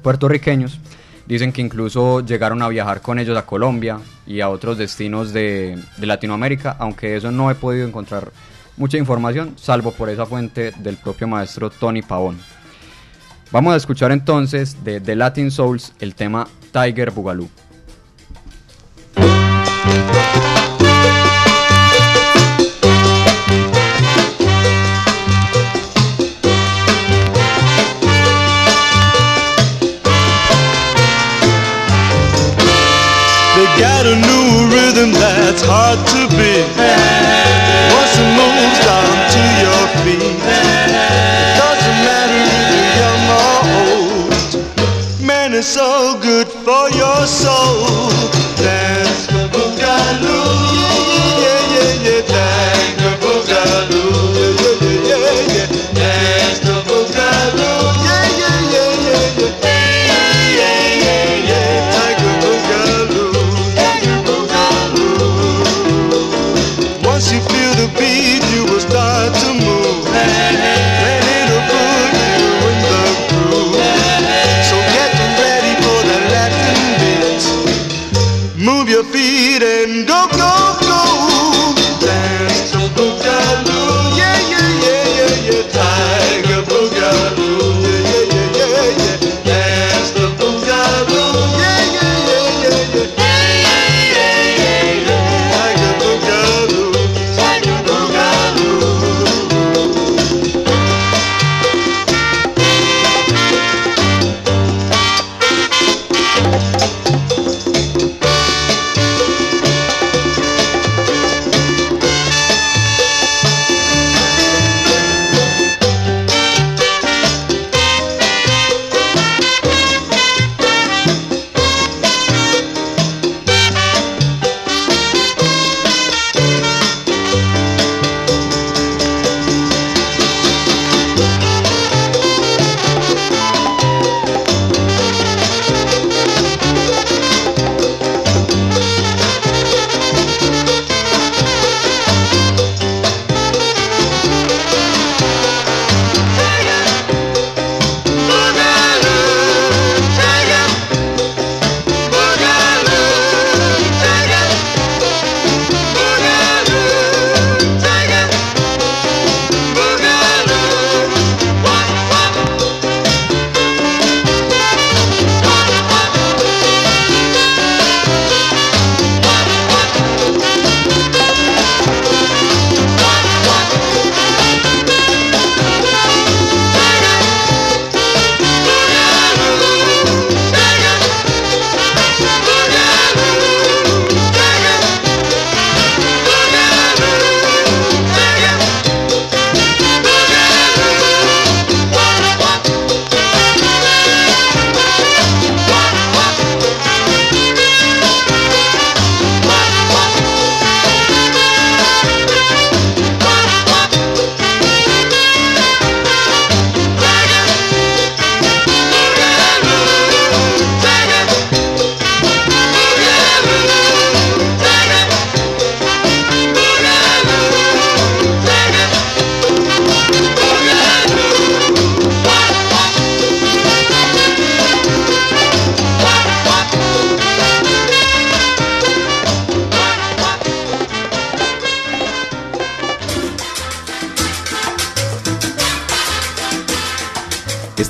[0.00, 0.78] puertorriqueños.
[1.26, 3.98] Dicen que incluso llegaron a viajar con ellos a Colombia
[4.28, 8.30] y a otros destinos de, Latinoamérica, aunque eso no he podido encontrar
[8.76, 12.38] mucha información, salvo por esa fuente del propio maestro Tony Pavón.
[13.52, 17.48] Vamos a escuchar entonces de The Latin Souls el tema Tiger Boogaloo.
[46.14, 47.85] Good for your soul.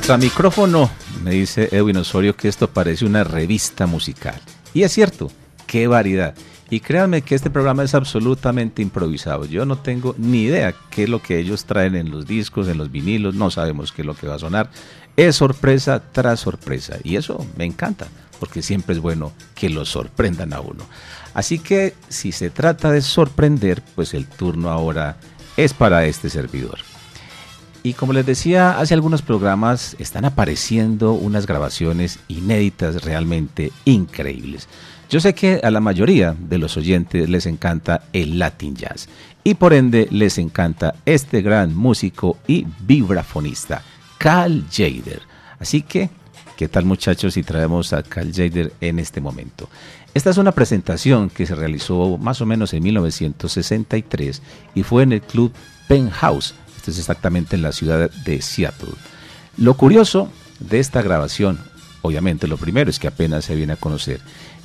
[0.07, 0.89] Extra micrófono,
[1.25, 4.41] me dice Edwin Osorio que esto parece una revista musical.
[4.73, 5.33] Y es cierto,
[5.67, 6.37] qué variedad.
[6.71, 9.47] Y créanme que este programa es absolutamente improvisado.
[9.47, 12.79] Yo no tengo ni idea qué es lo que ellos traen en los discos, en
[12.79, 14.71] los vinilos, no sabemos qué es lo que va a sonar.
[15.17, 18.07] Es sorpresa tras sorpresa y eso me encanta,
[18.39, 20.85] porque siempre es bueno que lo sorprendan a uno.
[21.35, 25.17] Así que si se trata de sorprender, pues el turno ahora
[25.57, 26.79] es para este servidor.
[27.87, 34.67] Y como les decía, hace algunos programas están apareciendo unas grabaciones inéditas realmente increíbles.
[35.09, 39.09] Yo sé que a la mayoría de los oyentes les encanta el Latin Jazz
[39.45, 43.85] y por ende les encanta este gran músico y vibrafonista,
[44.19, 45.23] Carl Jader.
[45.61, 46.11] Así que,
[46.57, 49.69] ¿qué tal muchachos si traemos a Carl Jader en este momento?
[50.13, 54.43] Esta es una presentación que se realizó más o menos en 1963
[54.75, 55.53] y fue en el club
[55.87, 56.57] Penthouse,
[56.91, 58.95] es exactamente en la ciudad de Seattle.
[59.57, 60.31] Lo curioso
[60.61, 61.59] de esta grabación,
[62.03, 64.21] obviamente lo primero es que apenas se viene a conocer,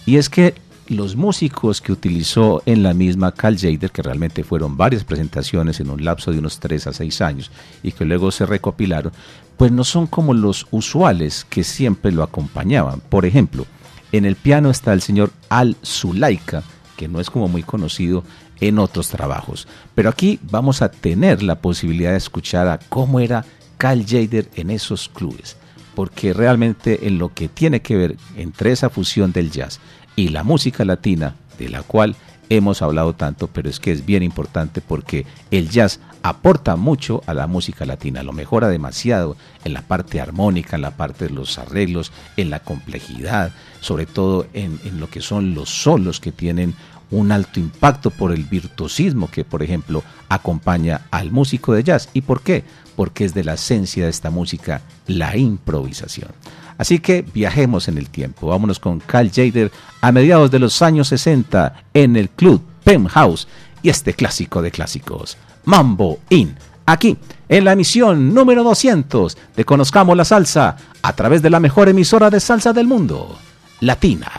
[0.06, 0.56] y es que
[0.88, 5.90] los músicos que utilizó en la misma Cal Jader, que realmente fueron varias presentaciones en
[5.90, 7.52] un lapso de unos 3 a 6 años
[7.82, 9.14] y que luego se recopilaron,
[9.56, 13.00] pues no son como los usuales que siempre lo acompañaban.
[13.00, 13.66] Por ejemplo,
[14.12, 16.64] en el piano está el señor Al Zulaika,
[16.98, 18.24] que no es como muy conocido
[18.62, 19.68] en otros trabajos.
[19.94, 23.44] Pero aquí vamos a tener la posibilidad de escuchar a cómo era
[23.78, 25.58] Cal Jader en esos clubes
[25.96, 29.80] porque realmente en lo que tiene que ver entre esa fusión del jazz
[30.16, 32.16] y la música latina, de la cual
[32.50, 37.34] hemos hablado tanto, pero es que es bien importante porque el jazz aporta mucho a
[37.34, 41.58] la música latina, lo mejora demasiado en la parte armónica, en la parte de los
[41.58, 46.76] arreglos, en la complejidad, sobre todo en, en lo que son los solos que tienen
[47.12, 52.10] un alto impacto por el virtuosismo que, por ejemplo, acompaña al músico de jazz.
[52.14, 52.64] ¿Y por qué?
[52.96, 56.32] Porque es de la esencia de esta música la improvisación.
[56.78, 58.48] Así que viajemos en el tiempo.
[58.48, 63.48] Vámonos con Carl Jader a mediados de los años 60 en el club Penthouse
[63.84, 66.56] y este clásico de clásicos, Mambo In.
[66.86, 71.90] Aquí, en la emisión número 200 de Conozcamos la Salsa a través de la mejor
[71.90, 73.38] emisora de salsa del mundo,
[73.80, 74.32] Latina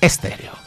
[0.00, 0.61] Estéreo.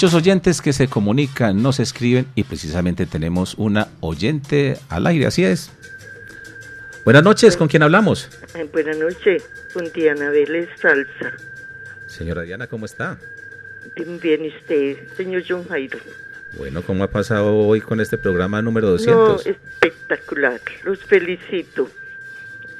[0.00, 5.44] Muchos oyentes que se comunican, nos escriben y precisamente tenemos una oyente al aire, así
[5.44, 5.70] es.
[7.04, 8.30] Buenas noches, ¿con quién hablamos?
[8.72, 11.34] Buenas noches, con Diana Vélez Salsa.
[12.06, 13.18] Señora Diana, ¿cómo está?
[13.94, 15.98] Bien, bien, usted, señor John Jairo.
[16.56, 19.46] Bueno, ¿cómo ha pasado hoy con este programa número No, 200?
[19.48, 20.62] espectacular.
[20.82, 21.90] Los felicito,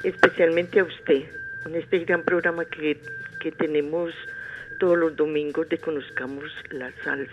[0.05, 1.25] especialmente a usted,
[1.65, 2.99] con este gran programa que,
[3.39, 4.15] que tenemos
[4.81, 7.31] todos los domingos de Conozcamos la Salsa.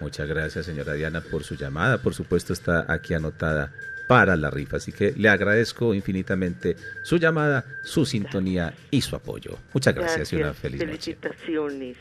[0.00, 1.98] Muchas gracias, señora Diana, por su llamada.
[1.98, 3.72] Por supuesto, está aquí anotada
[4.08, 4.78] para la rifa.
[4.78, 9.56] Así que le agradezco infinitamente su llamada, su sintonía y su apoyo.
[9.72, 11.14] Muchas gracias, y una feliz noche.
[11.14, 11.96] Felicitaciones.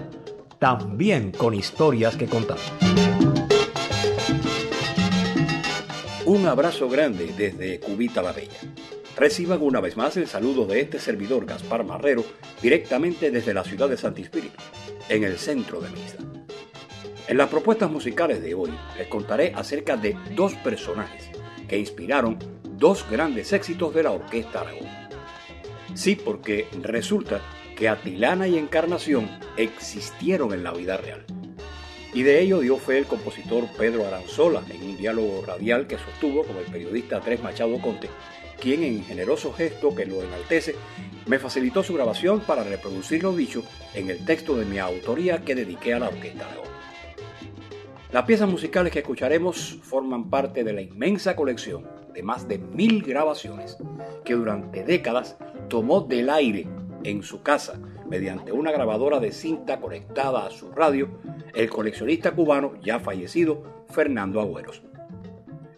[0.58, 2.58] también con historias que contar.
[6.24, 8.60] Un abrazo grande desde Cubita la Bella.
[9.16, 12.24] Reciban una vez más el saludo de este servidor Gaspar Marrero
[12.62, 14.56] directamente desde la ciudad de Santi Espíritu,
[15.12, 16.16] en el centro de Misa.
[17.28, 21.30] En las propuestas musicales de hoy les contaré acerca de dos personajes
[21.68, 22.38] que inspiraron
[22.78, 24.88] dos grandes éxitos de la Orquesta Aragón.
[25.92, 27.42] Sí, porque resulta
[27.76, 31.26] que Atilana y Encarnación existieron en la vida real.
[32.14, 36.42] Y de ello dio fe el compositor Pedro Aranzola en un diálogo radial que sostuvo
[36.44, 38.08] con el periodista Andrés Machado Conte,
[38.62, 40.76] quien en generoso gesto que lo enaltece
[41.26, 45.56] me facilitó su grabación para reproducir lo dicho en el texto de mi autoría que
[45.56, 46.68] dediqué a la Orquesta Aragón.
[48.12, 53.02] Las piezas musicales que escucharemos forman parte de la inmensa colección de más de mil
[53.02, 53.78] grabaciones
[54.24, 55.36] que durante décadas
[55.68, 56.68] tomó del aire
[57.02, 61.18] en su casa mediante una grabadora de cinta conectada a su radio
[61.54, 64.82] el coleccionista cubano ya fallecido Fernando Agüeros.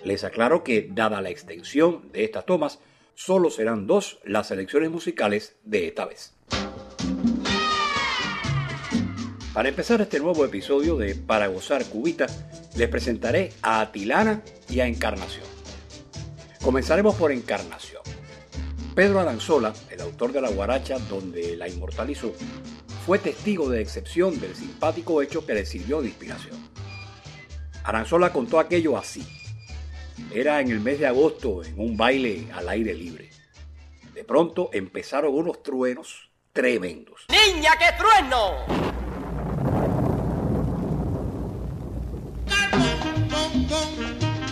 [0.04, 2.78] Les aclaro que, dada la extensión de estas tomas,
[3.14, 6.34] solo serán dos las selecciones musicales de esta vez.
[9.54, 12.26] Para empezar este nuevo episodio de Para Gozar Cubita,
[12.76, 15.46] les presentaré a Atilana y a Encarnación.
[16.60, 18.02] Comenzaremos por Encarnación.
[18.94, 22.32] Pedro Aranzola, el autor de la guaracha donde la inmortalizó,
[23.06, 26.56] fue testigo de excepción del simpático hecho que le sirvió de inspiración.
[27.84, 29.24] Aranzola contó aquello así.
[30.32, 33.30] Era en el mes de agosto en un baile al aire libre.
[34.14, 37.26] De pronto empezaron unos truenos tremendos.
[37.28, 38.94] ¡Niña, qué trueno!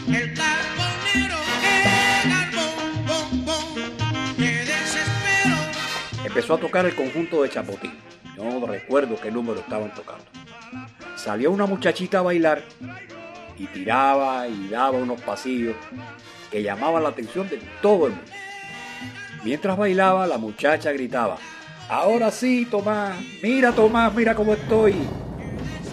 [0.09, 1.37] El carbonero,
[2.29, 3.45] carbón,
[4.37, 5.57] desespero.
[6.25, 7.95] Empezó a tocar el conjunto de Chapotín.
[8.37, 10.25] No recuerdo qué número estaban tocando.
[11.17, 12.65] Salió una muchachita a bailar
[13.63, 15.77] y tiraba y daba unos pasillos
[16.51, 18.33] que llamaban la atención de todo el mundo.
[19.45, 21.39] Mientras bailaba, la muchacha gritaba,
[21.89, 24.97] ahora sí, Tomás, mira Tomás, mira cómo estoy.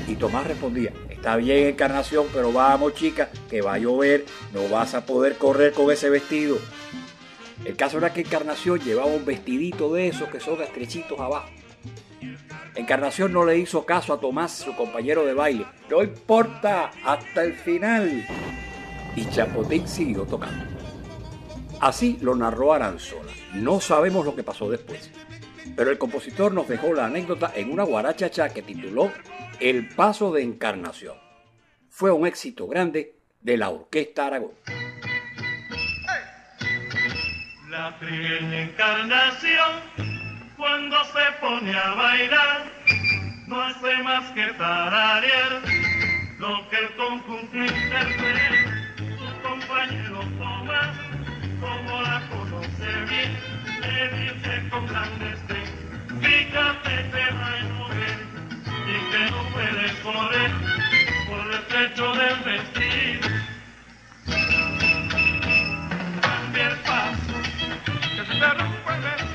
[0.08, 4.96] Y Tomás respondía, está bien encarnación, pero vamos chica, que va a llover, no vas
[4.96, 6.58] a poder correr con ese vestido.
[7.66, 11.50] El caso era que Encarnación llevaba un vestidito de esos que son estrechitos abajo.
[12.76, 15.66] Encarnación no le hizo caso a Tomás, su compañero de baile.
[15.90, 18.26] No importa, hasta el final.
[19.16, 20.66] Y Chapotín siguió tocando.
[21.80, 23.32] Así lo narró Aranzola.
[23.54, 25.12] No sabemos lo que pasó después.
[25.76, 29.12] Pero el compositor nos dejó la anécdota en una guarachacha que tituló
[29.60, 31.16] El Paso de Encarnación.
[31.90, 34.52] Fue un éxito grande de la Orquesta Aragón.
[37.70, 40.19] La encarnación,
[40.60, 42.66] cuando se pone a bailar,
[43.48, 45.62] no hace más que tararear
[46.38, 50.94] lo que el conjunto interpreta, su compañero toma,
[51.62, 53.40] como la conoce bien,
[53.80, 58.20] le dice con clandestín, fíjate que va a mover
[58.86, 60.52] y que no puede correr
[61.30, 63.30] por el techo del vestido.
[66.22, 67.36] Cambia el paso,
[67.86, 69.29] que se derrumba el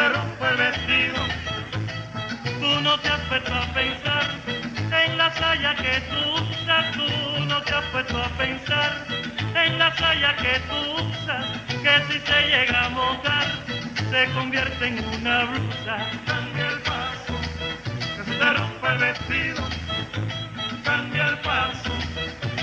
[0.00, 1.20] te rompo el vestido.
[2.60, 4.24] Tú no te has puesto a pensar
[5.04, 6.84] en la saya que tú usas.
[6.92, 8.90] Tú no te has puesto a pensar
[9.64, 11.44] en la saya que tú usas.
[11.84, 13.46] Que si se llega a montar,
[14.10, 15.96] se convierte en una blusa.
[16.26, 17.34] Cambia el paso,
[18.16, 19.62] que se te rompa el vestido.
[20.82, 21.92] Cambia el paso,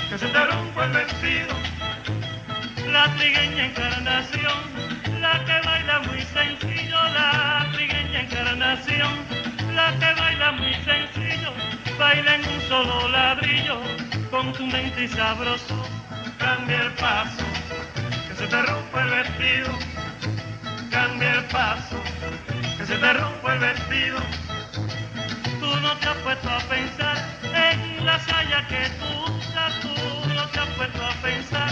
[0.10, 1.54] que se te rompa el vestido.
[2.92, 4.87] La trigueña encarnación
[5.22, 9.14] la que baila muy sencillo, la trigueña encarnación,
[9.74, 11.52] la que baila muy sencillo,
[11.98, 13.82] baila en un solo ladrillo,
[14.30, 15.76] contundente y sabroso.
[16.38, 17.44] Cambia el paso,
[18.28, 19.70] que se te rompa el vestido.
[20.92, 22.02] Cambia el paso,
[22.78, 24.18] que se te rompa el vestido.
[25.68, 30.48] Tú no te has puesto a pensar en la saya que tú usas, tú no
[30.48, 31.70] te has puesto a pensar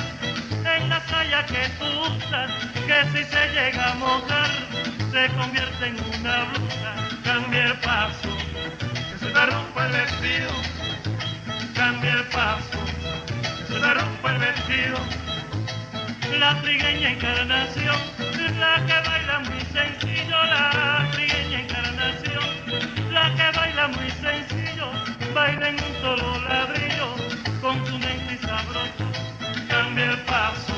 [0.75, 1.95] en la saya que tú
[2.87, 4.49] que si se llega a mojar,
[5.11, 6.93] se convierte en una blusa.
[7.23, 8.37] Cambia el paso,
[9.11, 10.51] que se te rompa el vestido.
[11.73, 12.79] Cambia el paso,
[13.57, 14.97] que se te rompa el vestido.
[16.37, 17.95] La trigueña encarnación,
[18.59, 24.87] la que baila muy sencillo, la trigueña encarnación, la que baila muy sencillo,
[25.33, 27.07] baila en un solo ladrillo,
[27.61, 29.05] contundente y sabroso.
[29.69, 30.75] Cambia el paso,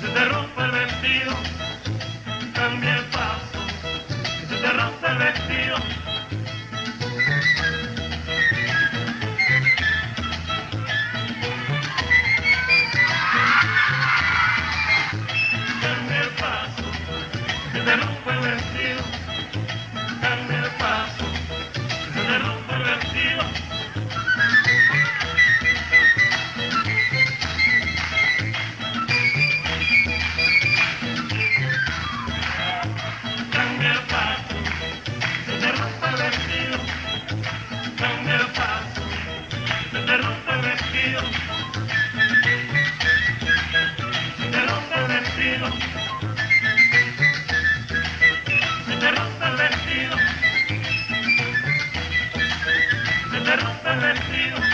[0.00, 1.32] se te rompa el vestido.
[2.54, 3.60] Cambia el paso,
[4.48, 5.76] se te rompa el vestido.
[54.14, 54.71] Rompa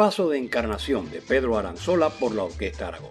[0.00, 3.10] paso de encarnación de Pedro Aranzola por la Orquesta Aragón.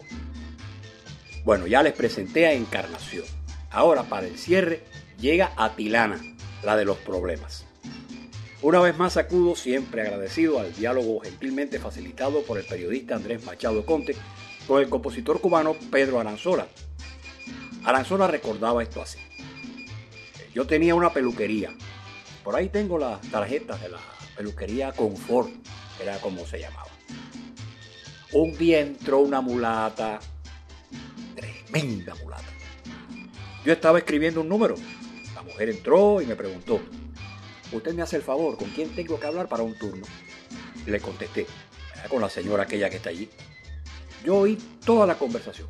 [1.45, 3.25] Bueno, ya les presenté a Encarnación.
[3.69, 4.81] Ahora para el cierre
[5.19, 6.19] llega Atilana,
[6.63, 7.63] la de los problemas.
[8.63, 13.85] Una vez más acudo siempre agradecido al diálogo gentilmente facilitado por el periodista Andrés Machado
[13.85, 14.15] Conte
[14.65, 16.65] con el compositor cubano Pedro Aranzola.
[17.83, 19.19] Aranzola recordaba esto así.
[20.55, 21.69] Yo tenía una peluquería.
[22.43, 23.99] Por ahí tengo las tarjetas de la
[24.35, 25.51] peluquería Confort,
[26.01, 26.87] era como se llamaba.
[28.31, 30.19] Un día entró una mulata,
[31.35, 32.45] tremenda mulata.
[33.65, 34.75] Yo estaba escribiendo un número.
[35.35, 36.79] La mujer entró y me preguntó,
[37.71, 40.05] usted me hace el favor, ¿con quién tengo que hablar para un turno?
[40.85, 41.45] Le contesté,
[41.95, 43.29] "Ah, con la señora aquella que está allí.
[44.23, 45.67] Yo oí toda la conversación.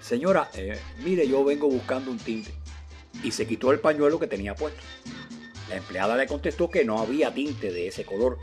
[0.00, 2.54] Señora, eh, mire, yo vengo buscando un tinte.
[3.22, 4.80] Y se quitó el pañuelo que tenía puesto.
[5.68, 8.38] La empleada le contestó que no había tinte de ese color,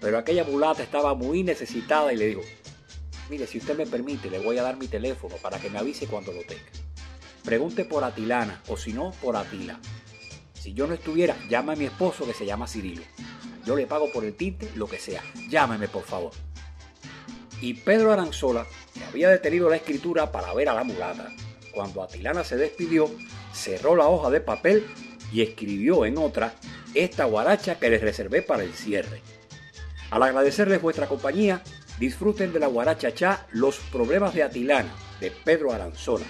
[0.00, 2.42] pero aquella mulata estaba muy necesitada y le dijo,
[3.28, 6.06] mire, si usted me permite, le voy a dar mi teléfono para que me avise
[6.06, 6.62] cuando lo tenga.
[7.44, 9.78] Pregunte por Atilana o si no, por Atila.
[10.54, 13.02] Si yo no estuviera, llama a mi esposo que se llama Cirilo.
[13.66, 15.22] Yo le pago por el tinte lo que sea.
[15.50, 16.32] Llámeme, por favor.
[17.60, 21.32] Y Pedro Aranzola, que había detenido la escritura para ver a la mulata,
[21.72, 23.10] cuando Atilana se despidió,
[23.52, 24.86] cerró la hoja de papel
[25.34, 26.54] y escribió en otra
[26.94, 29.20] esta guaracha que les reservé para el cierre.
[30.10, 31.60] Al agradecerles vuestra compañía,
[31.98, 36.24] disfruten de la guaracha cha Los problemas de Atilana, de Pedro Aranzola.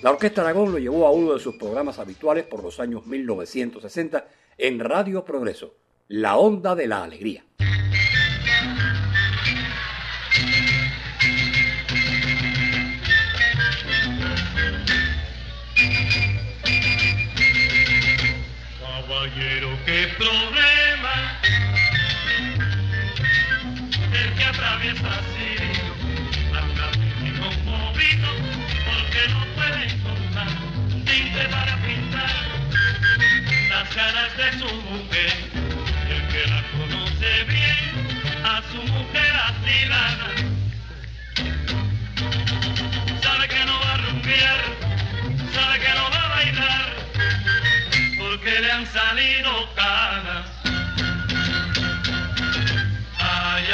[0.00, 4.26] La Orquesta Aragón lo llevó a uno de sus programas habituales por los años 1960
[4.56, 5.74] en Radio Progreso,
[6.08, 7.44] La Onda de la Alegría.
[20.00, 21.38] Qué problema
[24.14, 25.94] el que atraviesa Sirio,
[27.48, 28.30] un poquito
[28.86, 30.48] porque no puede encontrar
[31.04, 32.30] tinte para pintar
[33.68, 35.32] las caras de su mujer.
[36.08, 37.76] El que la conoce bien,
[38.42, 40.28] a su mujer asilana,
[43.22, 44.60] sabe que no va a rumbear,
[45.52, 46.99] sabe que no va a bailar
[48.40, 50.46] porque le han salido canas.
[53.18, 53.64] Ay,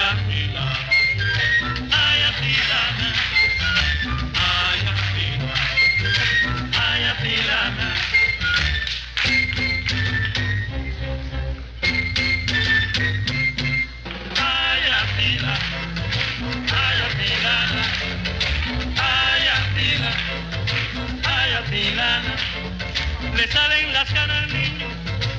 [23.46, 24.10] Le salen las
[24.48, 24.88] niño,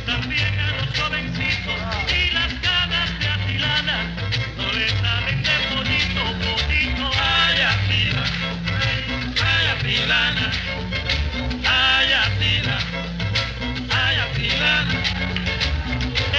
[0.06, 1.76] también a los jovencitos.
[2.08, 3.98] Y las canas de Atilana
[4.56, 7.12] no le salen de pollito, pollito.
[7.20, 8.24] Ay, Atila,
[9.44, 10.52] ay, Atilana,
[11.66, 12.78] ay, Atila,
[13.92, 15.04] ay, Atilana.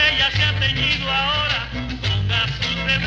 [0.09, 1.69] Ella se ha teñido ahora
[2.01, 2.99] con azul de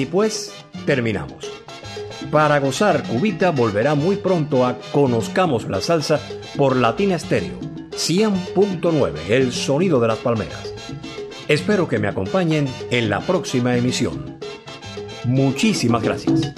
[0.00, 0.50] Así pues,
[0.86, 1.52] terminamos.
[2.30, 6.18] Para gozar, Cubita volverá muy pronto a Conozcamos la Salsa
[6.56, 7.60] por Latina Stereo
[7.90, 10.72] 100.9, el sonido de las palmeras.
[11.48, 14.38] Espero que me acompañen en la próxima emisión.
[15.26, 16.50] Muchísimas gracias.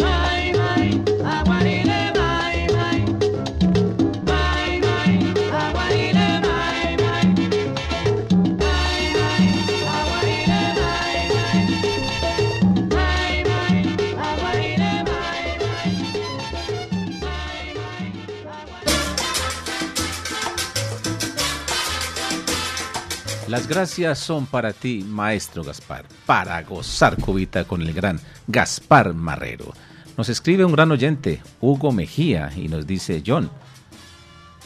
[23.68, 29.72] Gracias son para ti, maestro Gaspar, para gozar cubita con el gran Gaspar Marrero.
[30.16, 33.51] Nos escribe un gran oyente, Hugo Mejía, y nos dice, John,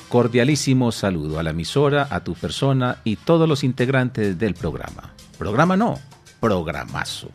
[0.09, 5.13] cordialísimo saludo a la emisora, a tu persona y todos los integrantes del programa.
[5.39, 5.99] Programa no,
[6.41, 7.31] programazo.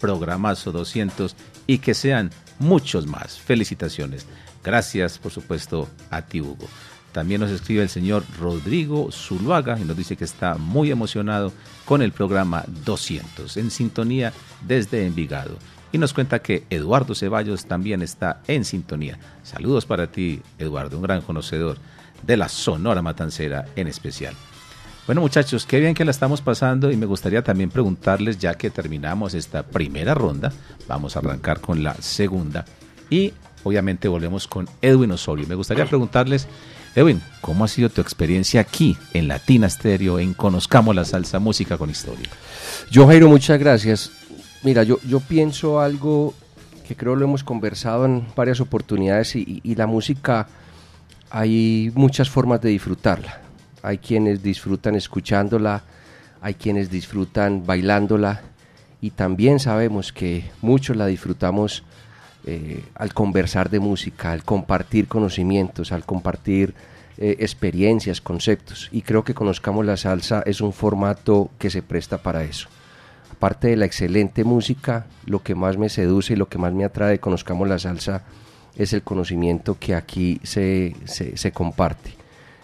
[0.00, 1.36] Programazo 200
[1.66, 3.38] y que sean muchos más.
[3.38, 4.26] Felicitaciones.
[4.62, 6.66] Gracias, por supuesto, a ti, Hugo.
[7.14, 11.52] También nos escribe el señor Rodrigo Zuluaga y nos dice que está muy emocionado
[11.84, 14.32] con el programa 200, en sintonía
[14.66, 15.56] desde Envigado.
[15.92, 19.16] Y nos cuenta que Eduardo Ceballos también está en sintonía.
[19.44, 21.78] Saludos para ti, Eduardo, un gran conocedor
[22.26, 24.34] de la Sonora Matancera en especial.
[25.06, 28.70] Bueno muchachos, qué bien que la estamos pasando y me gustaría también preguntarles, ya que
[28.70, 30.52] terminamos esta primera ronda,
[30.88, 32.64] vamos a arrancar con la segunda
[33.08, 33.32] y
[33.62, 35.46] obviamente volvemos con Edwin Osorio.
[35.46, 36.48] Me gustaría preguntarles
[36.94, 41.76] Edwin, ¿cómo ha sido tu experiencia aquí en Latina Stereo, en Conozcamos la Salsa Música
[41.76, 42.28] con Historia?
[42.90, 44.12] Yo, Jairo, muchas gracias.
[44.62, 46.34] Mira, yo, yo pienso algo
[46.86, 50.46] que creo lo hemos conversado en varias oportunidades y, y la música
[51.30, 53.40] hay muchas formas de disfrutarla.
[53.82, 55.82] Hay quienes disfrutan escuchándola,
[56.40, 58.42] hay quienes disfrutan bailándola
[59.00, 61.82] y también sabemos que muchos la disfrutamos
[62.46, 66.74] eh, al conversar de música, al compartir conocimientos, al compartir
[67.16, 68.88] eh, experiencias, conceptos.
[68.92, 72.68] Y creo que Conozcamos la Salsa es un formato que se presta para eso.
[73.32, 76.84] Aparte de la excelente música, lo que más me seduce y lo que más me
[76.84, 78.24] atrae de Conozcamos la Salsa
[78.76, 82.14] es el conocimiento que aquí se, se, comparte.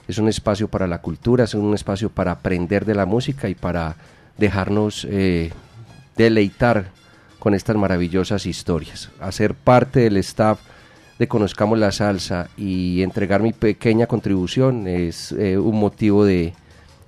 [0.08, 3.54] Es un espacio para la cultura, es un espacio para aprender de la música y
[3.54, 3.96] para
[4.36, 5.52] dejarnos eh,
[6.16, 6.90] deleitar
[7.40, 9.10] con estas maravillosas historias.
[9.18, 10.60] Hacer parte del staff
[11.18, 16.52] de Conozcamos la Salsa y entregar mi pequeña contribución es eh, un motivo de,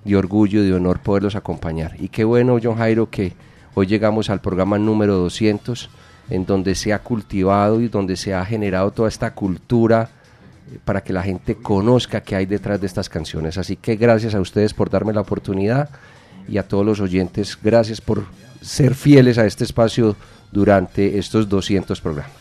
[0.05, 1.97] de orgullo, de honor poderlos acompañar.
[2.01, 3.35] Y qué bueno, John Jairo, que
[3.75, 5.91] hoy llegamos al programa número 200,
[6.31, 10.09] en donde se ha cultivado y donde se ha generado toda esta cultura
[10.73, 13.59] eh, para que la gente conozca qué hay detrás de estas canciones.
[13.59, 15.91] Así que gracias a ustedes por darme la oportunidad
[16.49, 18.25] y a todos los oyentes, gracias por
[18.63, 20.17] ser fieles a este espacio
[20.51, 22.33] durante estos 200 programas.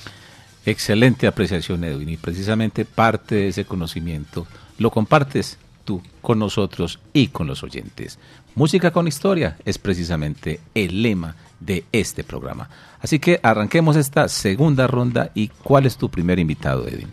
[0.65, 4.45] Excelente apreciación, Edwin, y precisamente parte de ese conocimiento
[4.77, 8.19] lo compartes tú con nosotros y con los oyentes.
[8.53, 12.69] Música con historia es precisamente el lema de este programa.
[12.99, 17.09] Así que arranquemos esta segunda ronda y ¿cuál es tu primer invitado, Edwin?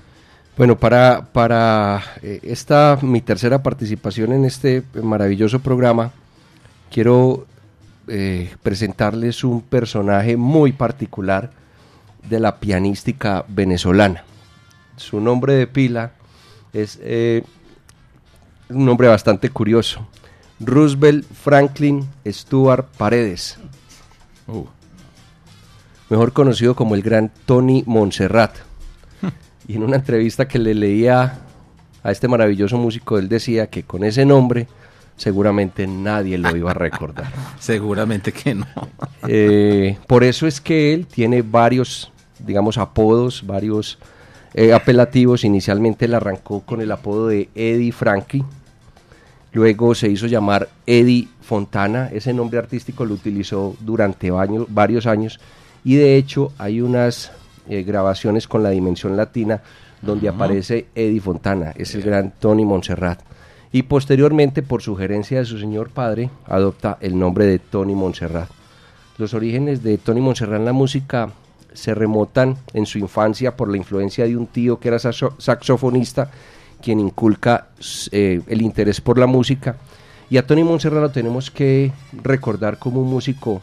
[0.57, 6.13] Bueno, para, para eh, esta mi tercera participación en este maravilloso programa,
[6.91, 7.47] quiero
[8.09, 11.51] eh, presentarles un personaje muy particular
[12.29, 14.25] de la pianística venezolana.
[14.97, 16.13] Su nombre de pila
[16.73, 17.43] es eh,
[18.69, 20.07] un nombre bastante curioso.
[20.61, 23.59] Roosevelt Franklin Stuart Paredes.
[24.47, 24.67] Uh.
[26.11, 28.57] Mejor conocido como el gran Tony Montserrat.
[29.69, 31.41] y en una entrevista que le leía
[32.03, 34.67] a este maravilloso músico, él decía que con ese nombre
[35.19, 37.31] seguramente nadie lo iba a recordar.
[37.59, 38.67] seguramente que no.
[39.31, 43.99] Eh, por eso es que él tiene varios, digamos, apodos, varios
[44.55, 45.45] eh, apelativos.
[45.45, 48.45] Inicialmente él arrancó con el apodo de Eddie Frankie.
[49.53, 52.09] Luego se hizo llamar Eddie Fontana.
[52.13, 55.41] Ese nombre artístico lo utilizó durante varios años.
[55.85, 57.33] Y de hecho hay unas
[57.69, 59.61] eh, grabaciones con la dimensión latina
[60.01, 61.73] donde aparece Eddie Fontana.
[61.77, 63.21] Es el gran Tony Montserrat
[63.73, 68.49] y posteriormente, por sugerencia de su señor padre, adopta el nombre de Tony Montserrat.
[69.19, 71.31] Los orígenes de Tony Montserrat en la música
[71.75, 76.31] se remotan en su infancia por la influencia de un tío que era saxofonista,
[76.81, 77.69] quien inculca
[78.11, 79.77] eh, el interés por la música.
[80.31, 81.93] Y a Tony Montserrat lo tenemos que
[82.23, 83.61] recordar como un músico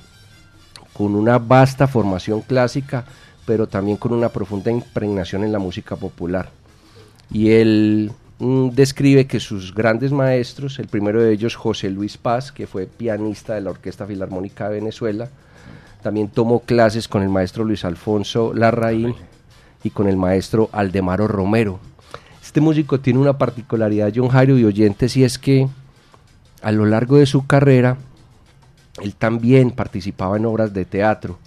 [0.93, 3.05] con una vasta formación clásica,
[3.45, 6.49] pero también con una profunda impregnación en la música popular.
[7.31, 12.67] Y él describe que sus grandes maestros, el primero de ellos José Luis Paz, que
[12.67, 15.29] fue pianista de la Orquesta Filarmónica de Venezuela,
[16.05, 19.15] También tomó clases con el maestro Luis Alfonso Larraín
[19.83, 21.79] y con el maestro Aldemaro Romero.
[22.43, 25.67] Este músico tiene una particularidad, John Jairo y oyentes, y es que
[26.61, 27.97] a lo largo de su carrera,
[29.01, 31.39] él también participaba en obras de teatro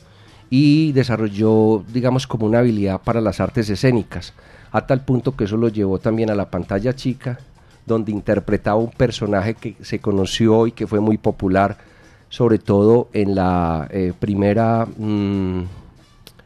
[0.51, 4.35] y desarrolló, digamos, como una habilidad para las artes escénicas,
[4.73, 7.39] a tal punto que eso lo llevó también a la pantalla chica,
[7.87, 11.77] donde interpretaba un personaje que se conoció y que fue muy popular,
[12.29, 15.63] sobre todo en la eh, primera, mm,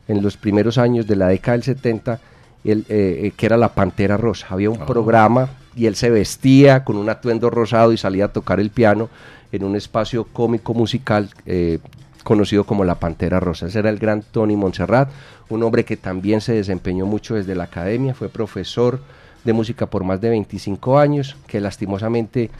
[0.08, 2.20] en los primeros años de la década del 70,
[2.64, 4.46] el, eh, eh, que era la Pantera Rosa.
[4.50, 4.86] Había un Oh.
[4.86, 9.08] programa y él se vestía con un atuendo rosado y salía a tocar el piano
[9.50, 11.78] en un espacio cómico musical eh,
[12.22, 13.66] conocido como La Pantera Rosa.
[13.66, 15.10] Ese era el gran Tony Montserrat,
[15.48, 19.00] un hombre que también se desempeñó mucho desde la academia, fue profesor
[19.44, 22.50] de música por más de 25 años, que lastimosamente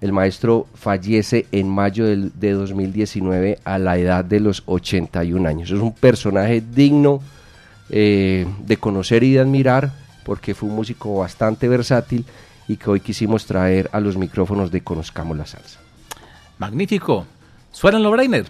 [0.00, 5.70] el maestro fallece en mayo de 2019 a la edad de los 81 años.
[5.70, 7.20] Es un personaje digno
[7.90, 9.92] eh, de conocer y de admirar,
[10.24, 12.24] porque fue un músico bastante versátil
[12.68, 15.80] y que hoy quisimos traer a los micrófonos de Conozcamos la Salsa.
[16.58, 17.26] Magnífico.
[17.72, 18.46] Suénalo, Brainer.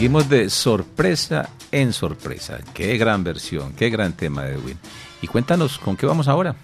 [0.00, 2.56] Seguimos de sorpresa en sorpresa.
[2.72, 4.78] Qué gran versión, qué gran tema de Edwin.
[5.20, 6.56] Y cuéntanos, ¿con qué vamos ahora?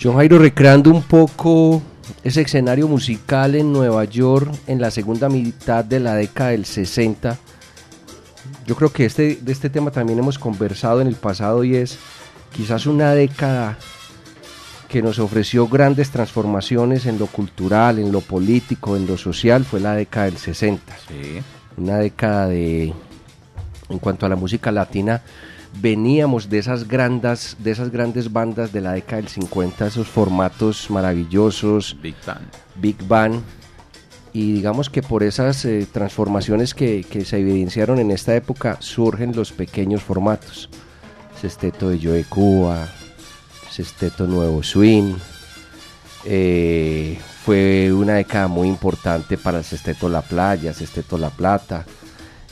[0.00, 1.82] John Jairo recreando un poco
[2.22, 7.36] ese escenario musical en Nueva York en la segunda mitad de la década del 60.
[8.68, 11.98] Yo creo que este, de este tema también hemos conversado en el pasado y es
[12.52, 13.76] quizás una década
[14.86, 19.80] que nos ofreció grandes transformaciones en lo cultural, en lo político, en lo social, fue
[19.80, 20.89] la década del 60.
[21.80, 22.92] Una década de
[23.88, 25.22] en cuanto a la música latina,
[25.80, 30.90] veníamos de esas grandes, de esas grandes bandas de la década del 50, esos formatos
[30.90, 32.46] maravillosos, Big Band.
[32.76, 33.42] Big Band,
[34.32, 39.34] y digamos que por esas eh, transformaciones que, que se evidenciaron en esta época surgen
[39.34, 40.68] los pequeños formatos.
[41.40, 42.86] Sesteto de Joe Cuba,
[43.70, 45.14] Sesteto Nuevo Swing.
[46.26, 51.86] eh, fue una década muy importante para el Sesteto La Playa, Sesteto La Plata.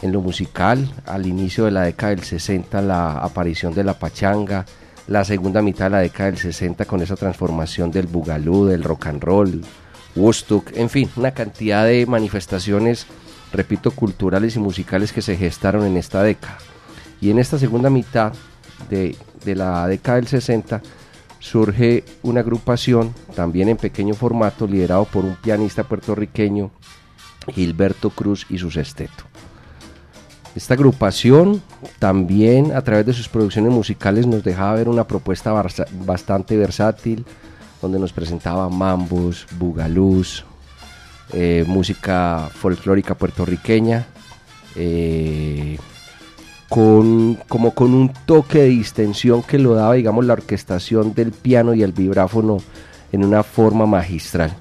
[0.00, 4.64] En lo musical, al inicio de la década del 60, la aparición de la pachanga,
[5.06, 9.08] la segunda mitad de la década del 60 con esa transformación del bugalú, del rock
[9.08, 9.62] and roll,
[10.16, 13.06] Woodstock, en fin, una cantidad de manifestaciones,
[13.52, 16.58] repito, culturales y musicales que se gestaron en esta década.
[17.20, 18.32] Y en esta segunda mitad
[18.88, 20.80] de, de la década del 60
[21.38, 26.70] surge una agrupación, también en pequeño formato, liderado por un pianista puertorriqueño,
[27.54, 29.24] Gilberto Cruz y su sexteto.
[30.54, 31.62] Esta agrupación
[31.98, 35.52] también a través de sus producciones musicales nos dejaba ver una propuesta
[36.04, 37.24] bastante versátil,
[37.80, 40.44] donde nos presentaba mambos, bugalús,
[41.32, 44.06] eh, música folclórica puertorriqueña,
[44.74, 45.78] eh,
[46.68, 51.74] con, como con un toque de distensión que lo daba, digamos, la orquestación del piano
[51.74, 52.58] y el vibráfono
[53.12, 54.54] en una forma magistral.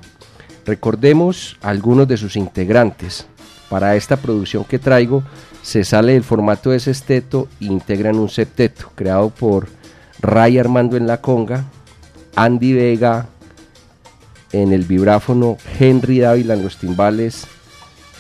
[0.66, 3.28] Recordemos algunos de sus integrantes.
[3.70, 5.24] Para esta producción que traigo,
[5.62, 9.68] se sale del formato de sexteto e integran un septeto, creado por
[10.22, 11.66] Ray Armando en la conga,
[12.36, 13.28] Andy Vega
[14.54, 17.48] en el vibráfono, Henry Dávila en los timbales,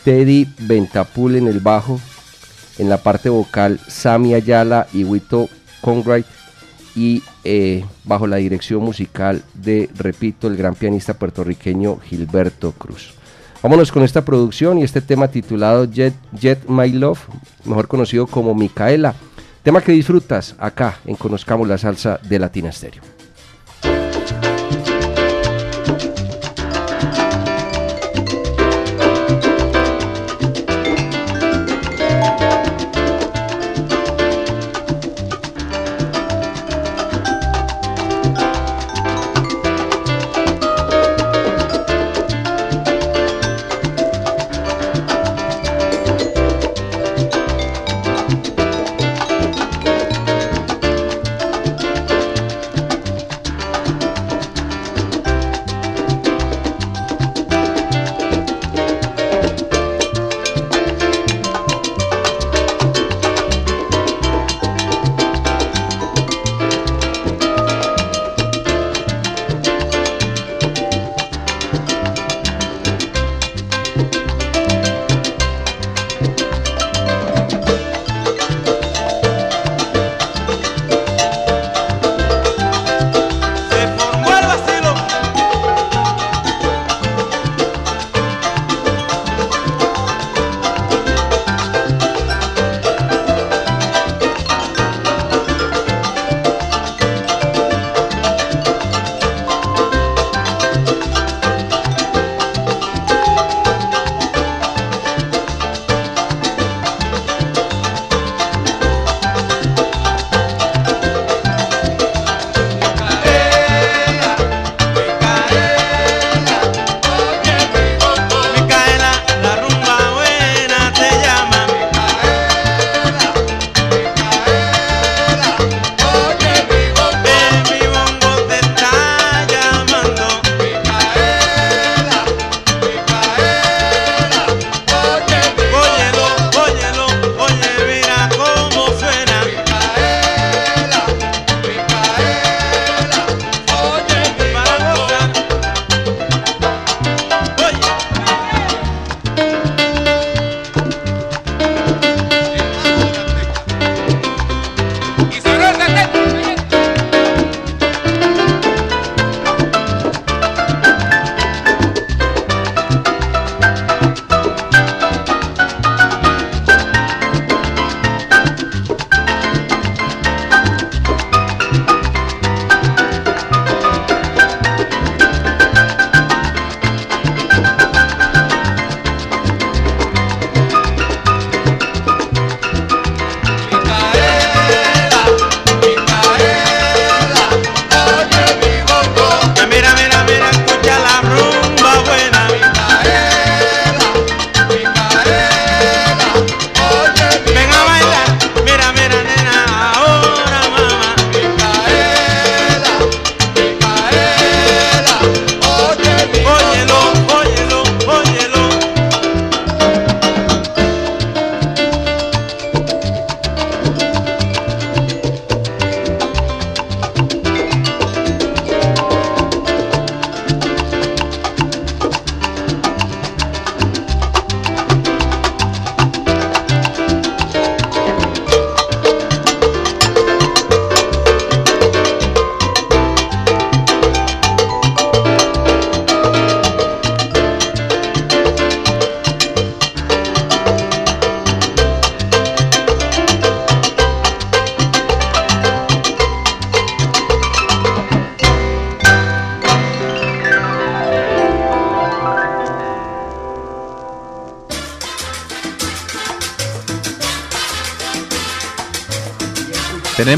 [0.03, 2.01] Teddy Ventapul en el bajo,
[2.77, 5.49] en la parte vocal Sami Ayala y Wito
[5.81, 6.25] Conwright
[6.95, 13.13] y eh, bajo la dirección musical de, repito, el gran pianista puertorriqueño Gilberto Cruz.
[13.61, 17.19] Vámonos con esta producción y este tema titulado Jet, Jet My Love,
[17.65, 19.15] mejor conocido como Micaela,
[19.63, 23.16] tema que disfrutas acá en Conozcamos la Salsa de Latina Stereo.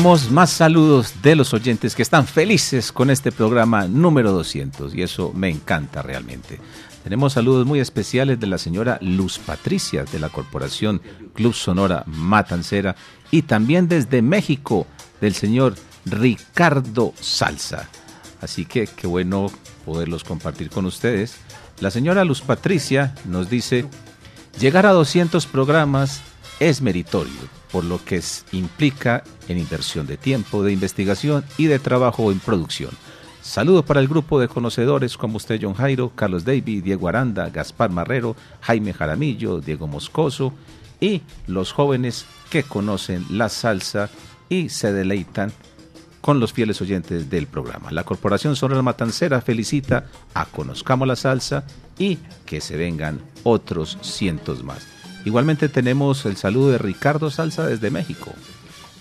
[0.09, 5.03] Tenemos más saludos de los oyentes que están felices con este programa número 200 y
[5.03, 6.59] eso me encanta realmente.
[7.03, 10.99] Tenemos saludos muy especiales de la señora Luz Patricia de la Corporación
[11.35, 12.95] Club Sonora Matancera
[13.29, 14.87] y también desde México
[15.21, 15.75] del señor
[16.05, 17.87] Ricardo Salsa.
[18.41, 19.51] Así que qué bueno
[19.85, 21.35] poderlos compartir con ustedes.
[21.81, 23.85] La señora Luz Patricia nos dice,
[24.59, 26.23] llegar a 200 programas
[26.59, 27.33] es meritorio,
[27.71, 28.21] por lo que
[28.51, 32.91] implica en inversión de tiempo, de investigación y de trabajo en producción.
[33.41, 37.89] Saludos para el grupo de conocedores como usted, John Jairo, Carlos David, Diego Aranda, Gaspar
[37.89, 40.53] Marrero, Jaime Jaramillo, Diego Moscoso
[40.99, 44.09] y los jóvenes que conocen la salsa
[44.49, 45.53] y se deleitan
[46.21, 47.91] con los fieles oyentes del programa.
[47.91, 51.63] La Corporación Sonora Matancera felicita a Conozcamos la Salsa
[51.97, 54.98] y que se vengan otros cientos más.
[55.25, 58.33] Igualmente tenemos el saludo de Ricardo Salsa desde México.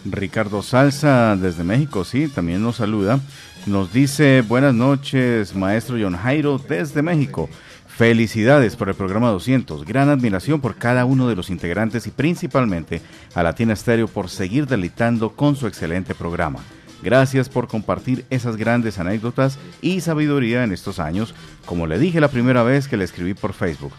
[0.05, 3.21] Ricardo Salsa desde México, sí, también nos saluda.
[3.67, 7.49] Nos dice buenas noches, maestro John Jairo desde México.
[7.87, 9.85] Felicidades por el programa 200.
[9.85, 13.03] Gran admiración por cada uno de los integrantes y principalmente
[13.35, 16.61] a Latina Stereo por seguir deleitando con su excelente programa.
[17.03, 21.35] Gracias por compartir esas grandes anécdotas y sabiduría en estos años.
[21.65, 23.93] Como le dije la primera vez que le escribí por Facebook,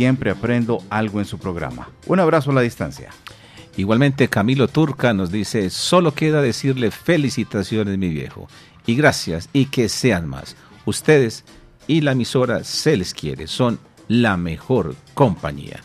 [0.00, 1.90] siempre aprendo algo en su programa.
[2.06, 3.10] Un abrazo a la distancia.
[3.76, 8.48] Igualmente Camilo Turca nos dice, solo queda decirle felicitaciones mi viejo
[8.86, 10.56] y gracias y que sean más.
[10.86, 11.44] Ustedes
[11.86, 13.78] y la emisora se les quiere, son
[14.08, 15.80] la mejor compañía.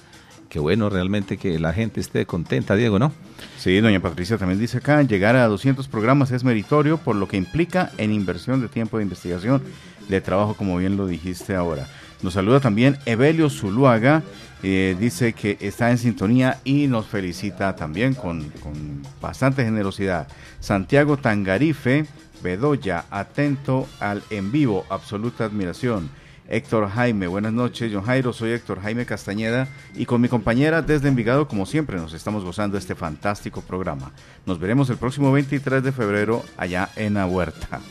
[0.48, 3.12] Qué bueno realmente que la gente esté contenta, Diego, ¿no?
[3.58, 7.36] Sí, doña Patricia también dice acá, llegar a 200 programas es meritorio por lo que
[7.36, 9.62] implica en inversión de tiempo de investigación,
[10.08, 11.86] de trabajo, como bien lo dijiste ahora.
[12.26, 14.24] Nos saluda también Evelio Zuluaga,
[14.64, 20.28] eh, dice que está en sintonía y nos felicita también con, con bastante generosidad.
[20.60, 22.08] Santiago Tangarife,
[22.42, 26.10] Bedoya, atento al en vivo, absoluta admiración.
[26.50, 31.10] Héctor Jaime, buenas noches, John Jairo, soy Héctor Jaime Castañeda y con mi compañera desde
[31.10, 34.14] Envigado, como siempre, nos estamos gozando este fantástico programa.
[34.48, 37.82] Nos veremos el próximo 23 de febrero allá en la Huerta.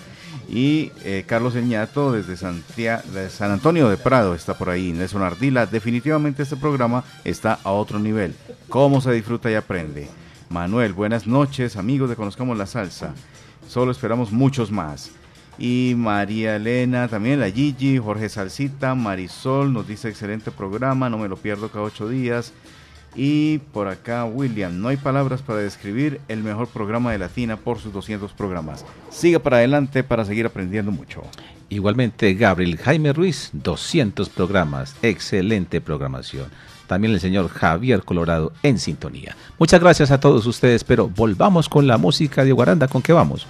[0.48, 4.92] Y eh, Carlos Eñato desde San Antonio de Prado está por ahí.
[4.92, 8.34] Nelson Ardila, definitivamente este programa está a otro nivel.
[8.68, 10.08] ¿Cómo se disfruta y aprende?
[10.50, 13.14] Manuel, buenas noches, amigos de Conozcamos la Salsa.
[13.68, 15.10] Solo esperamos muchos más.
[15.58, 21.28] Y María Elena, también la Gigi, Jorge Salsita, Marisol, nos dice excelente programa, no me
[21.28, 22.52] lo pierdo cada ocho días.
[23.14, 27.78] Y por acá William, no hay palabras para describir el mejor programa de Latina por
[27.78, 28.84] sus 200 programas.
[29.10, 31.22] Siga para adelante para seguir aprendiendo mucho.
[31.68, 36.46] Igualmente Gabriel Jaime Ruiz, 200 programas, excelente programación.
[36.86, 39.36] También el señor Javier Colorado en sintonía.
[39.58, 43.46] Muchas gracias a todos ustedes, pero volvamos con la música de Guaranda, ¿con qué vamos?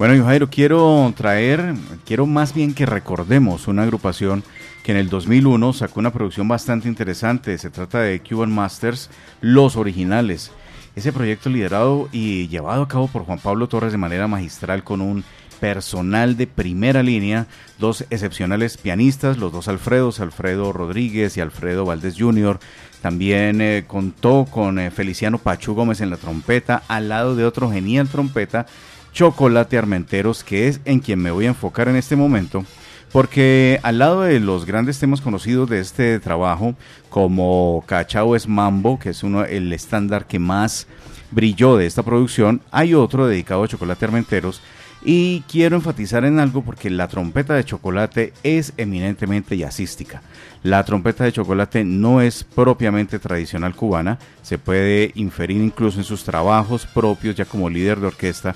[0.00, 1.74] Bueno, Jairo, quiero traer,
[2.06, 4.42] quiero más bien que recordemos una agrupación
[4.82, 7.58] que en el 2001 sacó una producción bastante interesante.
[7.58, 9.10] Se trata de Cuban Masters,
[9.42, 10.52] Los Originales.
[10.96, 15.02] Ese proyecto liderado y llevado a cabo por Juan Pablo Torres de manera magistral con
[15.02, 15.22] un
[15.60, 17.46] personal de primera línea,
[17.78, 22.58] dos excepcionales pianistas, los dos Alfredos, Alfredo Rodríguez y Alfredo Valdés Jr.
[23.02, 27.70] También eh, contó con eh, Feliciano Pachu Gómez en la trompeta, al lado de otro
[27.70, 28.66] genial trompeta,
[29.12, 32.64] Chocolate Armenteros, que es en quien me voy a enfocar en este momento,
[33.12, 36.74] porque al lado de los grandes temas conocidos de este trabajo,
[37.08, 40.86] como Cachao es Mambo, que es uno el estándar que más
[41.30, 44.62] brilló de esta producción, hay otro dedicado a Chocolate Armenteros,
[45.02, 50.22] y quiero enfatizar en algo porque la trompeta de chocolate es eminentemente jazzística.
[50.62, 56.22] La trompeta de chocolate no es propiamente tradicional cubana, se puede inferir incluso en sus
[56.24, 58.54] trabajos propios ya como líder de orquesta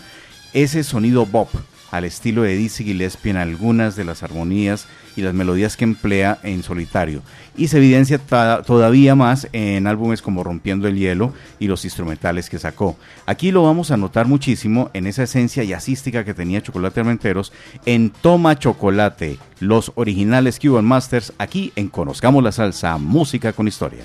[0.55, 1.51] ese sonido bop
[1.90, 4.86] al estilo de Dizzy Gillespie en algunas de las armonías
[5.16, 7.22] y las melodías que emplea en solitario.
[7.56, 12.59] Y se evidencia todavía más en álbumes como Rompiendo el Hielo y los instrumentales que
[12.59, 12.97] sacó.
[13.26, 17.52] Aquí lo vamos a notar muchísimo en esa esencia jazzística que tenía Chocolate Armenteros
[17.86, 24.05] en Toma Chocolate, los originales Cuban Masters, aquí en Conozcamos la Salsa, Música con Historia.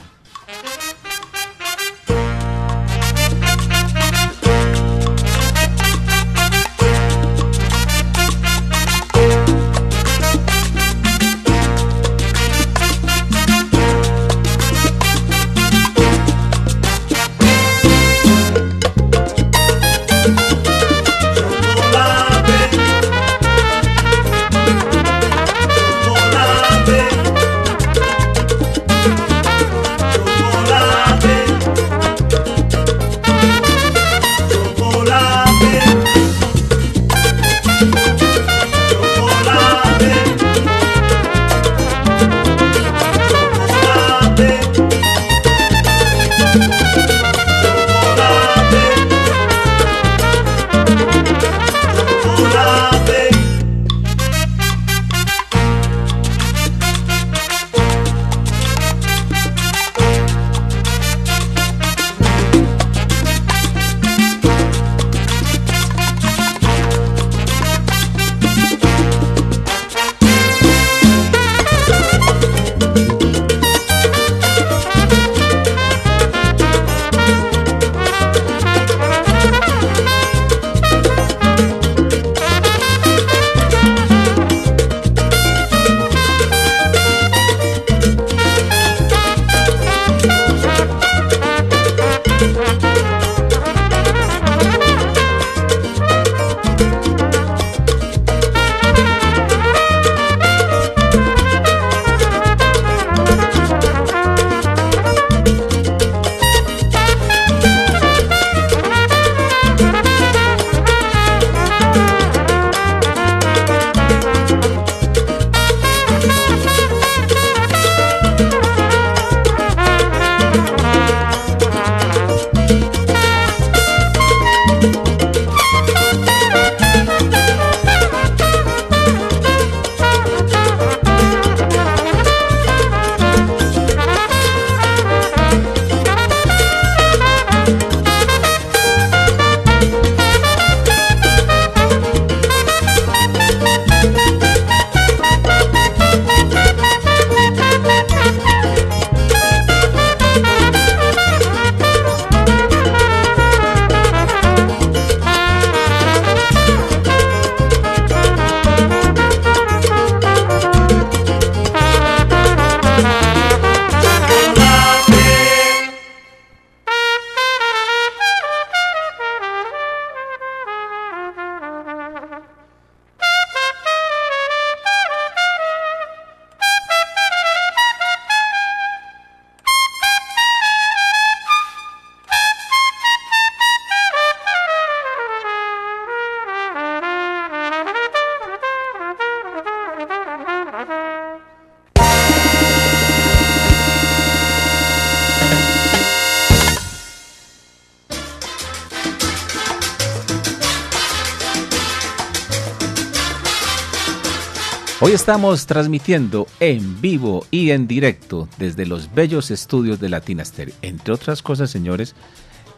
[205.29, 210.73] Estamos transmitiendo en vivo y en directo desde los bellos estudios de Latina Stereo.
[210.81, 212.15] Entre otras cosas, señores,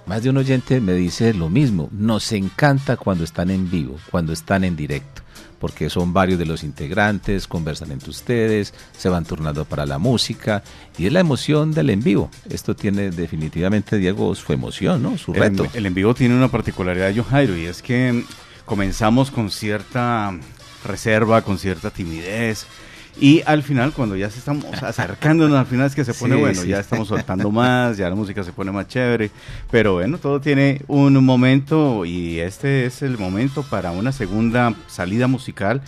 [0.06, 1.88] más de un oyente me dice lo mismo.
[1.94, 5.22] Nos encanta cuando están en vivo, cuando están en directo,
[5.60, 10.62] porque son varios de los integrantes, conversan entre ustedes, se van turnando para la música
[10.98, 12.30] y es la emoción del en vivo.
[12.50, 15.18] Esto tiene definitivamente, Diego, su emoción, ¿no?
[15.18, 15.68] Su reto.
[15.74, 18.26] el en vivo tiene una particularidad, John Jairo, y es que
[18.66, 20.38] comenzamos con cierta
[20.84, 22.66] reserva, con cierta timidez.
[23.20, 26.42] Y al final, cuando ya se estamos acercándonos al final, es que se pone Sí,
[26.42, 26.68] bueno, sí.
[26.70, 29.32] ya estamos soltando más, ya la música se pone más chévere.
[29.70, 35.28] Pero bueno, todo tiene un momento y este es el momento para una segunda salida
[35.28, 35.82] musical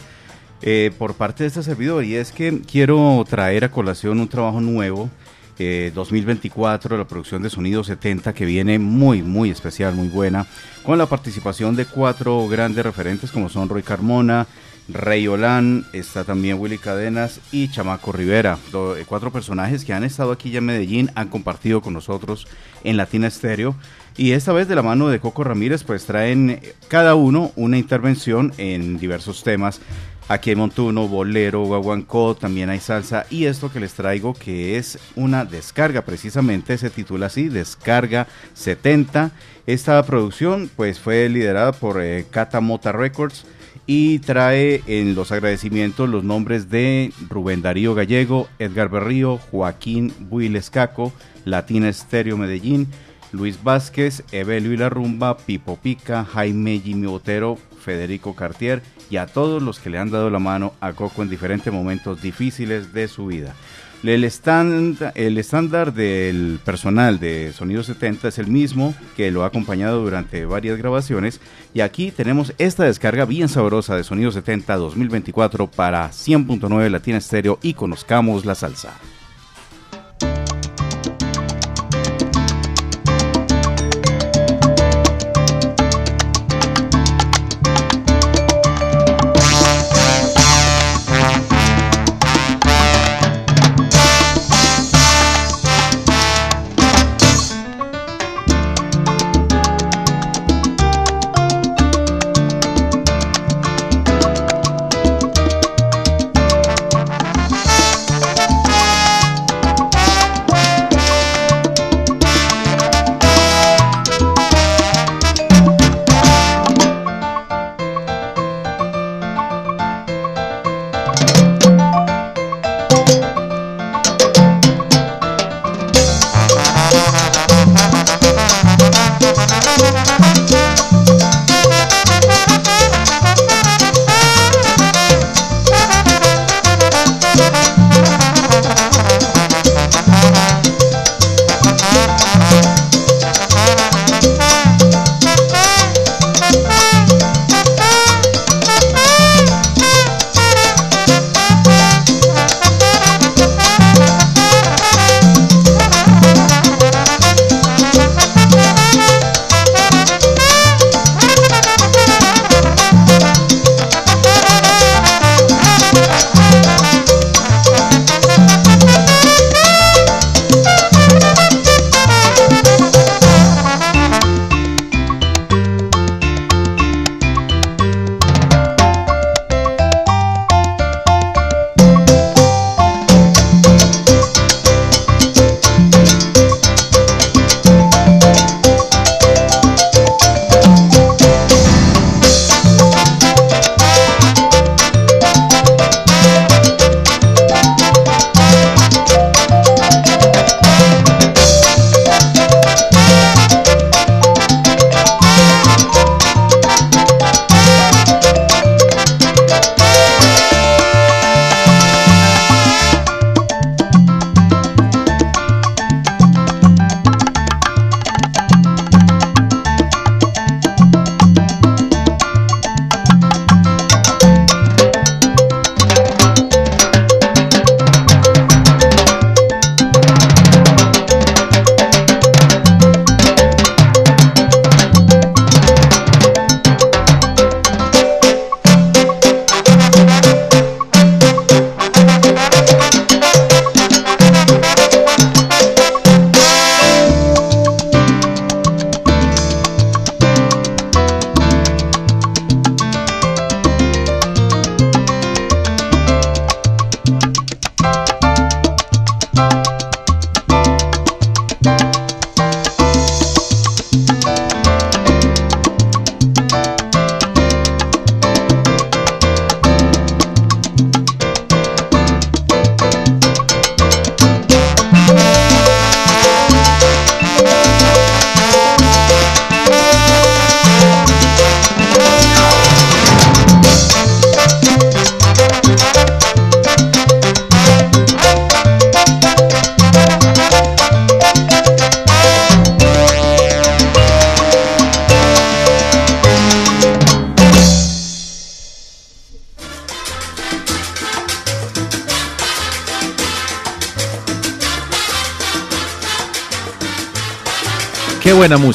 [0.61, 2.03] eh, por parte de este servidor.
[2.03, 5.09] Y es que quiero traer a colación un trabajo nuevo,
[5.59, 10.45] eh, 2024, la producción de Sonido 70, que viene muy, muy especial, muy buena,
[10.83, 14.47] con la participación de cuatro grandes referentes como son Roy Carmona,
[14.89, 20.33] Rey Olán, está también Willy Cadenas y Chamaco Rivera, eh, cuatro personajes que han estado
[20.33, 22.47] aquí ya en Medellín, han compartido con nosotros
[22.83, 23.75] en Latina Estéreo
[24.17, 27.77] y esta vez de la mano de Coco Ramírez pues traen eh, cada uno una
[27.77, 29.79] intervención en diversos temas.
[30.29, 34.97] Aquí hay montuno, bolero, guaguancó, también hay salsa y esto que les traigo que es
[35.15, 39.31] una descarga precisamente, se titula así, Descarga 70.
[39.65, 43.45] Esta producción pues fue liderada por eh, Cata Mota Records
[43.85, 51.11] y trae en los agradecimientos los nombres de Rubén Darío Gallego, Edgar Berrío, Joaquín Builescaco,
[51.45, 52.87] Latina Estéreo Medellín,
[53.33, 59.25] Luis Vázquez, Evelio y la Rumba, Pipo Pica, Jaime Jimmy Botero, Federico Cartier y a
[59.25, 63.07] todos los que le han dado la mano a Coco en diferentes momentos difíciles de
[63.07, 63.53] su vida.
[64.03, 69.47] El estándar, el estándar del personal de Sonido 70 es el mismo que lo ha
[69.47, 71.39] acompañado durante varias grabaciones
[71.73, 77.59] y aquí tenemos esta descarga bien sabrosa de Sonido 70 2024 para 100.9 Latina Estéreo
[77.61, 78.93] y conozcamos la salsa.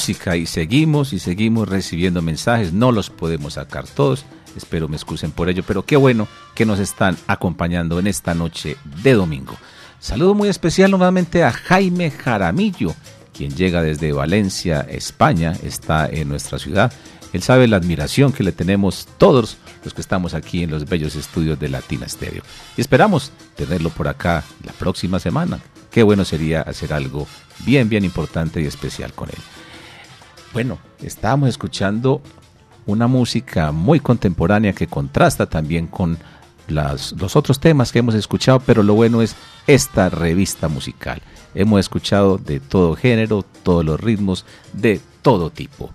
[0.08, 4.24] Y seguimos y seguimos recibiendo mensajes, no los podemos sacar todos,
[4.56, 8.78] espero me excusen por ello, pero qué bueno que nos están acompañando en esta noche
[9.02, 9.54] de domingo.
[10.00, 12.94] Saludo muy especial nuevamente a Jaime Jaramillo,
[13.36, 16.90] quien llega desde Valencia, España, está en nuestra ciudad.
[17.34, 21.16] Él sabe la admiración que le tenemos todos los que estamos aquí en los bellos
[21.16, 22.42] estudios de Latina Stereo.
[22.78, 25.58] Y esperamos tenerlo por acá la próxima semana.
[25.90, 27.26] Qué bueno sería hacer algo
[27.66, 29.38] bien, bien importante y especial con él.
[30.52, 32.22] Bueno, estábamos escuchando
[32.86, 36.18] una música muy contemporánea que contrasta también con
[36.68, 41.20] los otros temas que hemos escuchado, pero lo bueno es esta revista musical.
[41.54, 45.90] Hemos escuchado de todo género, todos los ritmos, de todo tipo.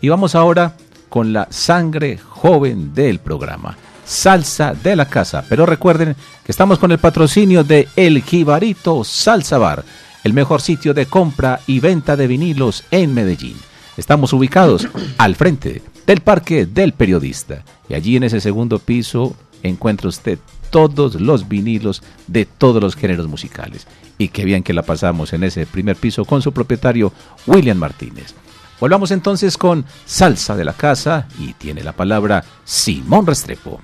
[0.00, 0.76] Y vamos ahora
[1.08, 3.76] con la sangre joven del programa.
[4.04, 5.44] Salsa de la casa.
[5.48, 9.84] Pero recuerden que estamos con el patrocinio de El Jibarito Salsa Bar,
[10.24, 13.56] el mejor sitio de compra y venta de vinilos en Medellín.
[13.96, 14.88] Estamos ubicados
[15.18, 17.62] al frente del Parque del Periodista.
[17.90, 20.38] Y allí en ese segundo piso encuentra usted
[20.70, 23.86] todos los vinilos de todos los géneros musicales.
[24.16, 27.12] Y qué bien que la pasamos en ese primer piso con su propietario
[27.46, 28.34] William Martínez.
[28.80, 33.78] Volvamos entonces con Salsa de la Casa y tiene la palabra Simón Restrepo.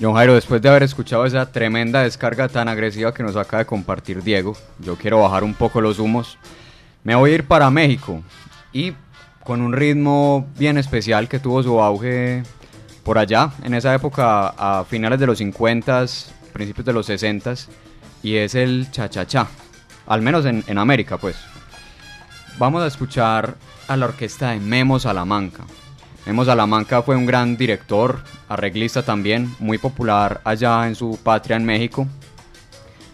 [0.00, 3.66] John Jairo, después de haber escuchado esa tremenda descarga tan agresiva que nos acaba de
[3.66, 6.36] compartir Diego, yo quiero bajar un poco los humos.
[7.04, 8.20] Me voy a ir para México
[8.72, 8.92] y
[9.44, 12.42] con un ritmo bien especial que tuvo su auge
[13.02, 16.06] por allá, en esa época a finales de los 50,
[16.52, 17.54] principios de los 60
[18.22, 19.46] y es el cha-cha-cha,
[20.06, 21.36] al menos en, en América pues.
[22.56, 23.56] Vamos a escuchar
[23.88, 25.64] a la orquesta de Memo Salamanca.
[26.24, 31.66] Memo Salamanca fue un gran director, arreglista también, muy popular allá en su patria en
[31.66, 32.06] México.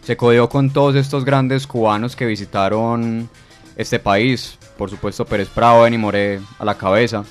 [0.05, 3.29] Se codeó con todos estos grandes cubanos que visitaron
[3.77, 7.23] este país, por supuesto Pérez Prado, Benny Moré a la cabeza.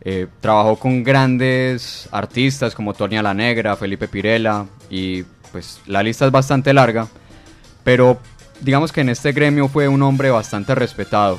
[0.00, 6.24] Eh, trabajó con grandes artistas como Tonia La Negra, Felipe Pirela y pues la lista
[6.24, 7.06] es bastante larga,
[7.84, 8.18] pero
[8.62, 11.38] digamos que en este gremio fue un hombre bastante respetado.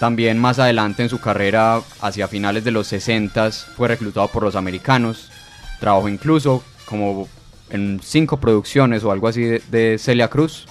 [0.00, 4.56] También más adelante en su carrera, hacia finales de los 60, fue reclutado por los
[4.56, 5.30] americanos.
[5.78, 7.28] Trabajó incluso como
[7.70, 10.66] en cinco producciones o algo así de, de Celia Cruz.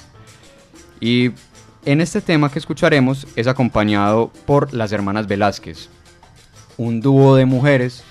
[1.00, 1.32] Y
[1.86, 5.90] en este tema que escucharemos es acompañado por las hermanas Velázquez,
[6.78, 8.04] un dúo de mujeres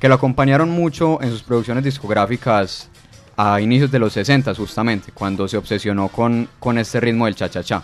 [0.00, 2.88] que lo acompañaron mucho en sus producciones discográficas
[3.36, 7.82] a inicios de los 60 justamente, cuando se obsesionó con, con este ritmo del cha-cha-cha.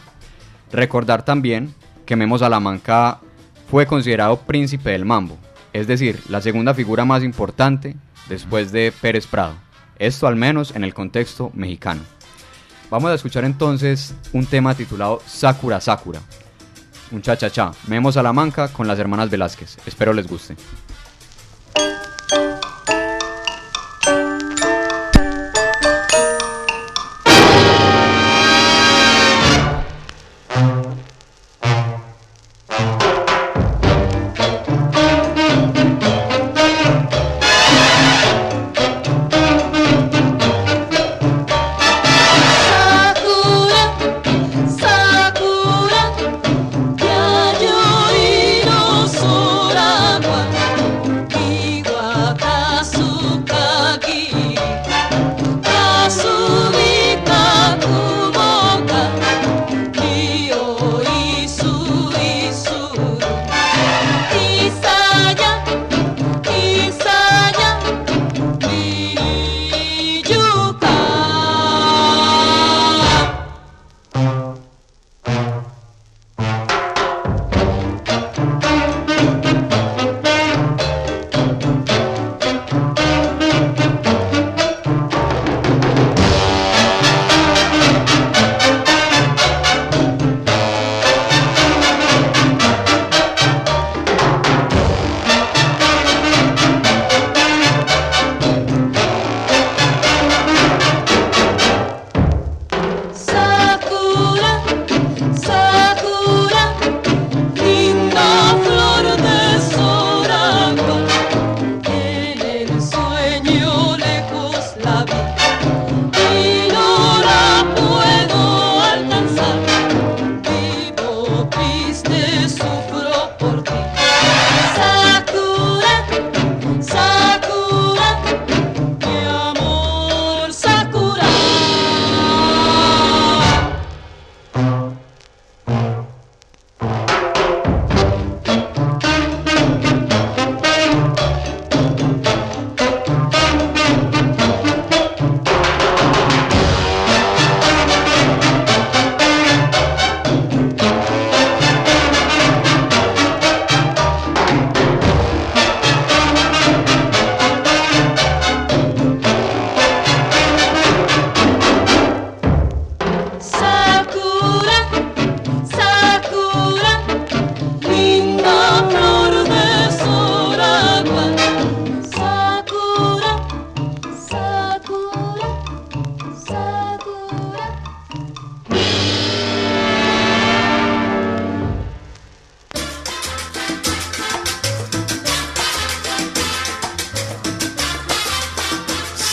[0.73, 1.75] Recordar también
[2.05, 3.21] que Memo Salamanca
[3.71, 5.39] fue considerado príncipe del mambo,
[5.73, 7.97] es decir, la segunda figura más importante
[8.29, 9.55] después de Pérez Prado,
[9.99, 12.03] esto al menos en el contexto mexicano.
[12.91, 16.21] Vamos a escuchar entonces un tema titulado Sakura Sakura,
[17.11, 20.57] un cha-cha-cha, Memo Salamanca con las hermanas Velázquez, espero les guste.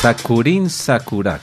[0.04, 1.40] Sakurin Sakura.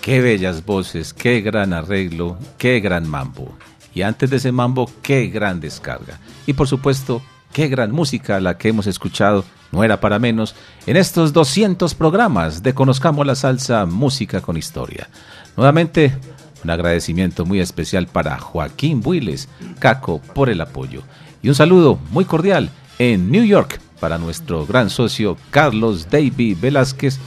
[0.00, 3.54] Qué bellas voces, qué gran arreglo, qué gran mambo.
[3.92, 6.18] Y antes de ese mambo, qué gran descarga.
[6.46, 7.20] Y por supuesto,
[7.52, 10.54] qué gran música la que hemos escuchado, no era para menos,
[10.86, 15.10] en estos 200 programas de Conozcamos la Salsa Música con Historia.
[15.54, 16.16] Nuevamente,
[16.64, 19.46] un agradecimiento muy especial para Joaquín Builes,
[19.78, 21.02] Caco, por el apoyo.
[21.42, 27.20] Y un saludo muy cordial en New York para nuestro gran socio Carlos David Velázquez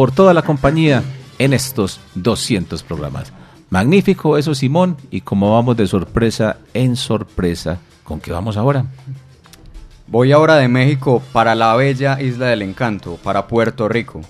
[0.00, 1.02] por toda la compañía
[1.38, 3.34] en estos 200 programas.
[3.68, 8.86] Magnífico eso, Simón, y como vamos de sorpresa en sorpresa, ¿con qué vamos ahora?
[10.06, 14.22] Voy ahora de México para la bella isla del encanto, para Puerto Rico.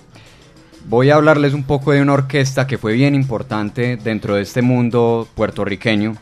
[0.89, 4.61] Voy a hablarles un poco de una orquesta que fue bien importante dentro de este
[4.61, 6.17] mundo puertorriqueño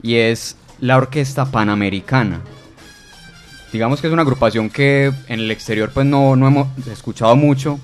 [0.00, 2.40] y es la Orquesta Panamericana.
[3.72, 7.80] Digamos que es una agrupación que en el exterior pues no, no hemos escuchado mucho,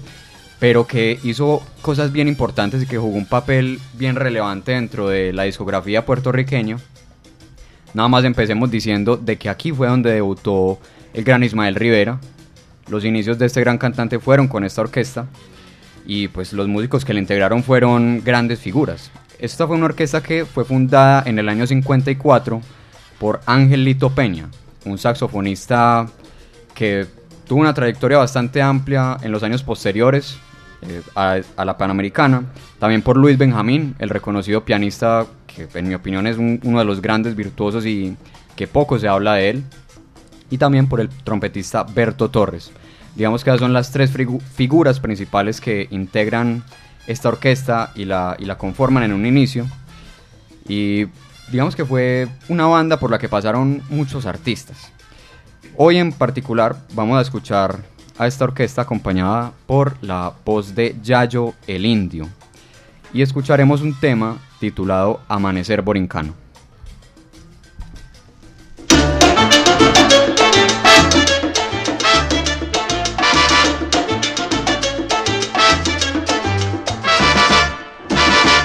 [0.58, 5.32] pero que hizo cosas bien importantes y que jugó un papel bien relevante dentro de
[5.32, 6.78] la discografía puertorriqueña.
[7.94, 10.78] Nada más empecemos diciendo de que aquí fue donde debutó
[11.14, 12.18] el gran Ismael Rivera.
[12.88, 15.26] Los inicios de este gran cantante fueron con esta orquesta
[16.04, 19.10] y pues los músicos que le integraron fueron grandes figuras.
[19.38, 22.60] Esta fue una orquesta que fue fundada en el año 54
[23.20, 24.48] por Ángel Lito Peña,
[24.84, 26.06] un saxofonista
[26.74, 27.06] que
[27.46, 30.38] tuvo una trayectoria bastante amplia en los años posteriores
[30.82, 32.44] eh, a, la Panamericana.
[32.78, 36.84] También por Luis Benjamín, el reconocido pianista que en mi opinión es un- uno de
[36.84, 38.16] los grandes virtuosos y
[38.56, 39.64] que poco se habla de él.
[40.50, 42.70] Y también por el trompetista Berto Torres.
[43.14, 46.62] Digamos que esas son las tres figu- figuras principales que integran
[47.06, 49.66] esta orquesta y la, y la conforman en un inicio.
[50.68, 51.06] Y
[51.50, 54.92] digamos que fue una banda por la que pasaron muchos artistas.
[55.76, 57.78] Hoy en particular vamos a escuchar
[58.18, 62.28] a esta orquesta acompañada por la voz de Yayo el Indio.
[63.12, 66.34] Y escucharemos un tema titulado Amanecer Borincano.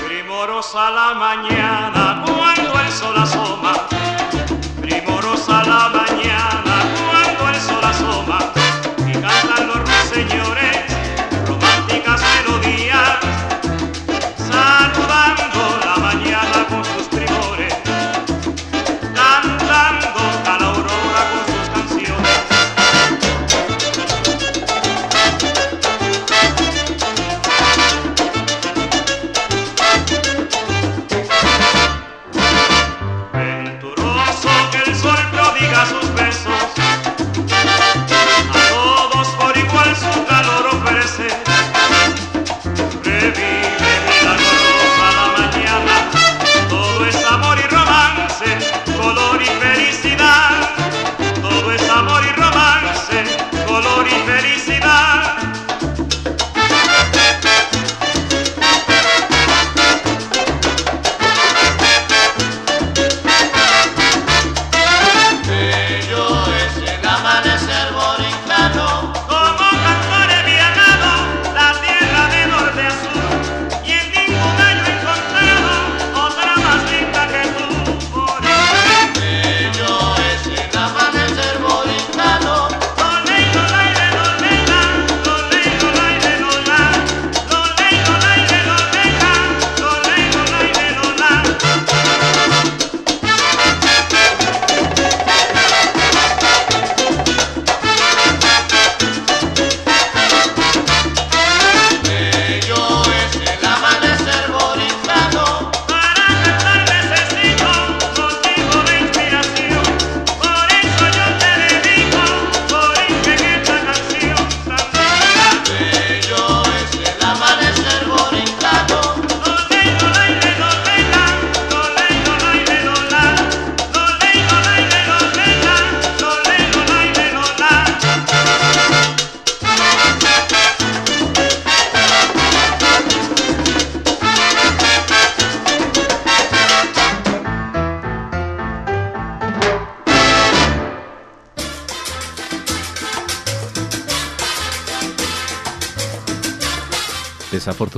[0.08, 2.03] Primorosa la mañana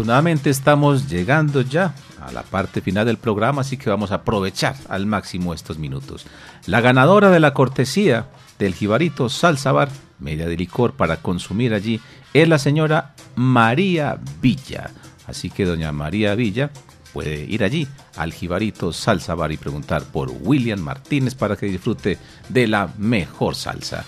[0.06, 4.76] Desafortunadamente estamos llegando ya a la parte final del programa, así que vamos a aprovechar
[4.88, 6.28] al máximo estos minutos.
[6.68, 8.28] La ganadora de la cortesía
[8.60, 12.00] del Jibarito Salsa Bar, media de licor para consumir allí,
[12.36, 14.92] es la señora María Villa.
[15.26, 16.70] Así que doña María Villa
[17.12, 22.20] puede ir allí al Jibarito Salsa Bar y preguntar por William Martínez para que disfrute
[22.50, 24.06] de la mejor salsa.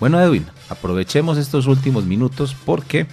[0.00, 3.06] Bueno, Edwin, aprovechemos estos últimos minutos porque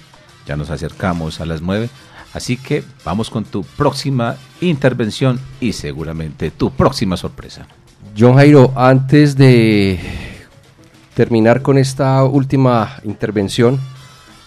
[0.46, 1.90] ya nos acercamos a las 9.
[2.38, 7.66] Así que vamos con tu próxima intervención y seguramente tu próxima sorpresa.
[8.16, 10.00] John Jairo, antes de
[11.16, 13.80] terminar con esta última intervención,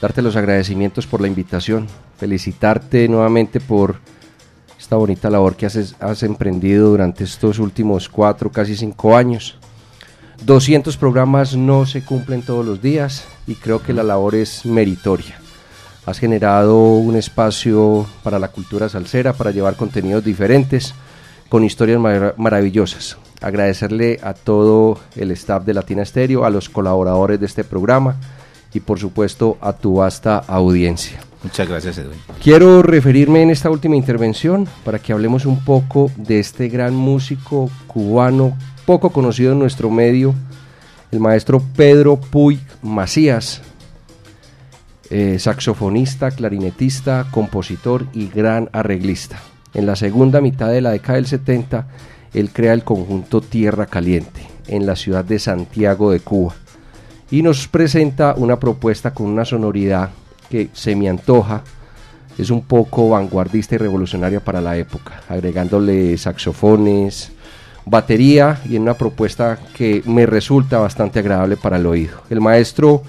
[0.01, 3.97] darte los agradecimientos por la invitación, felicitarte nuevamente por
[4.79, 9.59] esta bonita labor que has, has emprendido durante estos últimos cuatro, casi cinco años.
[10.45, 15.40] 200 programas no se cumplen todos los días y creo que la labor es meritoria.
[16.07, 20.95] Has generado un espacio para la cultura salsera, para llevar contenidos diferentes,
[21.49, 23.17] con historias mar- maravillosas.
[23.41, 28.17] Agradecerle a todo el staff de Latina Stereo, a los colaboradores de este programa
[28.73, 31.21] y por supuesto a tu vasta audiencia.
[31.43, 32.19] Muchas gracias, Edwin.
[32.43, 37.71] Quiero referirme en esta última intervención para que hablemos un poco de este gran músico
[37.87, 40.35] cubano poco conocido en nuestro medio,
[41.11, 43.63] el maestro Pedro Puig Macías,
[45.11, 49.39] eh, saxofonista, clarinetista, compositor y gran arreglista.
[49.75, 51.87] En la segunda mitad de la década del 70,
[52.33, 56.55] él crea el conjunto Tierra Caliente en la ciudad de Santiago de Cuba
[57.31, 60.11] y nos presenta una propuesta con una sonoridad
[60.49, 61.63] que se me antoja,
[62.39, 67.33] es un poco vanguardista y revolucionaria para la época, agregándole saxofones,
[67.85, 72.23] batería y en una propuesta que me resulta bastante agradable para el oído.
[72.31, 73.03] El maestro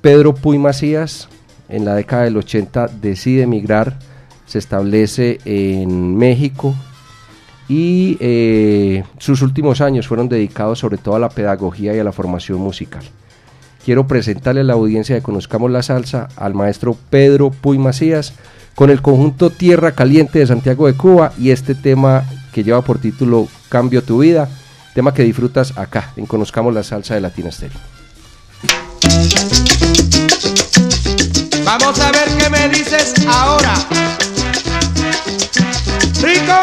[0.00, 1.28] Pedro Puy Macías
[1.68, 3.98] en la década del 80 decide emigrar,
[4.46, 6.74] se establece en México
[7.68, 12.12] y eh, sus últimos años fueron dedicados sobre todo a la pedagogía y a la
[12.12, 13.02] formación musical.
[13.84, 18.34] Quiero presentarle a la audiencia de Conozcamos la Salsa al maestro Pedro Puy Macías
[18.74, 22.98] con el conjunto Tierra Caliente de Santiago de Cuba y este tema que lleva por
[22.98, 24.48] título Cambio tu vida,
[24.94, 27.78] tema que disfrutas acá en Conozcamos la Salsa de Latina Stereo.
[31.70, 33.74] Vamos a ver qué me dices ahora.
[36.22, 36.60] Rico.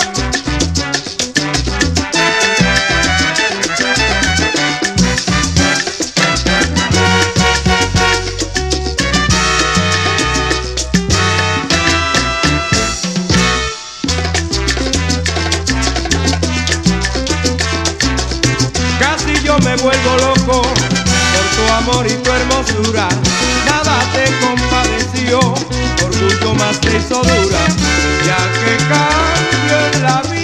[18.99, 23.07] Casi yo me vuelvo loco por tu amor y tu hermosura.
[23.67, 24.25] Nada te
[25.25, 25.39] compadeció,
[26.05, 27.65] orgullo más hizo dura.
[28.25, 30.34] Ya que cambio en la vida,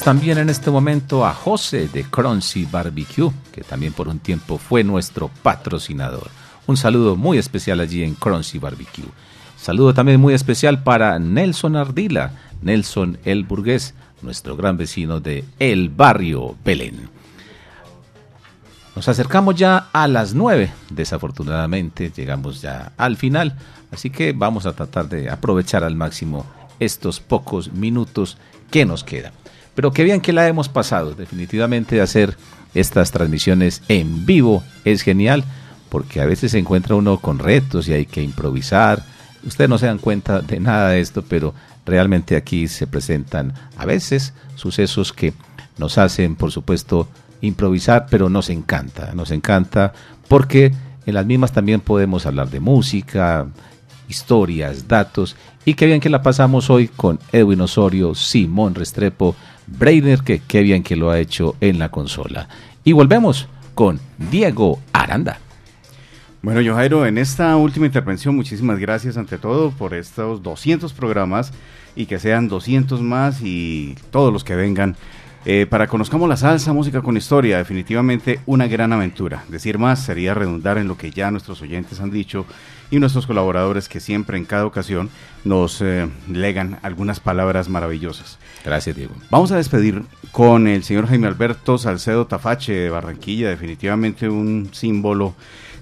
[0.00, 4.84] También en este momento a José de Croncy Barbecue, que también por un tiempo fue
[4.84, 6.28] nuestro patrocinador.
[6.66, 9.08] Un saludo muy especial allí en Croncy Barbecue.
[9.56, 15.88] Saludo también muy especial para Nelson Ardila, Nelson el Burgués, nuestro gran vecino de El
[15.88, 17.08] Barrio Belén.
[18.94, 23.56] Nos acercamos ya a las 9, desafortunadamente llegamos ya al final,
[23.90, 26.44] así que vamos a tratar de aprovechar al máximo
[26.78, 28.36] estos pocos minutos
[28.70, 29.32] que nos quedan.
[29.74, 32.36] Pero qué bien que la hemos pasado, definitivamente hacer
[32.74, 35.44] estas transmisiones en vivo es genial,
[35.88, 39.04] porque a veces se encuentra uno con retos y hay que improvisar.
[39.44, 41.54] Ustedes no se dan cuenta de nada de esto, pero
[41.86, 45.34] realmente aquí se presentan a veces sucesos que
[45.78, 47.08] nos hacen, por supuesto,
[47.40, 49.92] improvisar, pero nos encanta, nos encanta
[50.28, 50.72] porque
[51.06, 53.46] en las mismas también podemos hablar de música,
[54.08, 59.34] historias, datos, y qué bien que la pasamos hoy con Edwin Osorio, Simón Restrepo,
[59.66, 62.48] Breiner, que qué bien que lo ha hecho en la consola.
[62.84, 64.00] Y volvemos con
[64.30, 65.38] Diego Aranda.
[66.42, 71.52] Bueno, Jojairo, en esta última intervención, muchísimas gracias ante todo por estos 200 programas
[71.96, 74.96] y que sean 200 más y todos los que vengan.
[75.46, 79.44] Eh, para conozcamos la salsa, música con historia, definitivamente una gran aventura.
[79.48, 82.46] Decir más sería redundar en lo que ya nuestros oyentes han dicho
[82.90, 85.10] y nuestros colaboradores que siempre en cada ocasión
[85.44, 88.38] nos eh, legan algunas palabras maravillosas.
[88.64, 89.14] Gracias, Diego.
[89.30, 95.34] Vamos a despedir con el señor Jaime Alberto Salcedo Tafache de Barranquilla, definitivamente un símbolo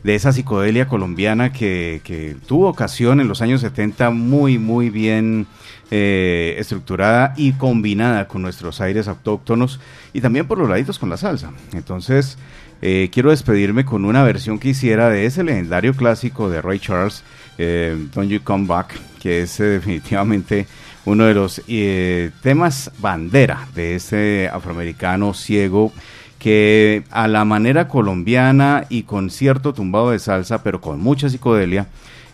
[0.02, 5.46] de esa psicodelia colombiana que, tuvo ocasión en los años 70 muy, muy bien
[5.90, 9.78] eh, estructurada y combinada con nuestros aires autóctonos
[10.12, 11.52] y también por los laditos con la salsa.
[11.72, 12.36] Entonces,
[12.80, 17.22] eh, quiero despedirme con una versión que hiciera de ese legendario clásico de Ray Charles,
[17.58, 20.66] eh, Don't You Come Back, que es definitivamente
[21.04, 25.92] uno de los eh, temas bandera de este afroamericano ciego
[26.38, 31.86] que a la manera colombiana y con cierto tumbado de salsa, pero con mucha psicodelia,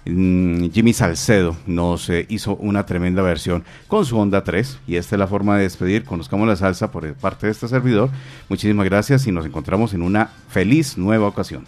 [0.07, 5.17] mm, Jimmy Salcedo nos eh, hizo una tremenda versión con su Onda 3 y esta
[5.17, 6.05] es la forma de despedir.
[6.05, 8.09] Conozcamos la salsa por parte de este servidor.
[8.49, 11.67] Muchísimas gracias y nos encontramos en una feliz nueva ocasión.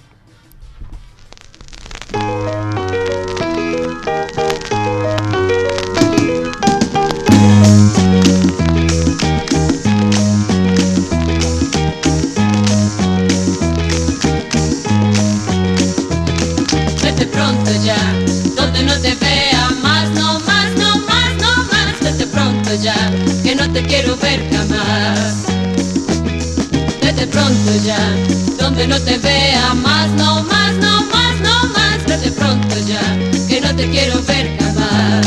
[27.31, 27.99] Pronto ya,
[28.59, 32.05] donde no te vea más, no más, no más, no más.
[32.07, 33.03] Vete pronto ya,
[33.49, 35.27] que no te quiero ver jamás.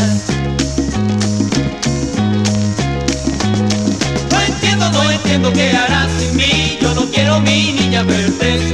[4.31, 6.77] No entiendo, no entiendo qué harás sin mí.
[6.81, 8.72] Yo no quiero mi niña verte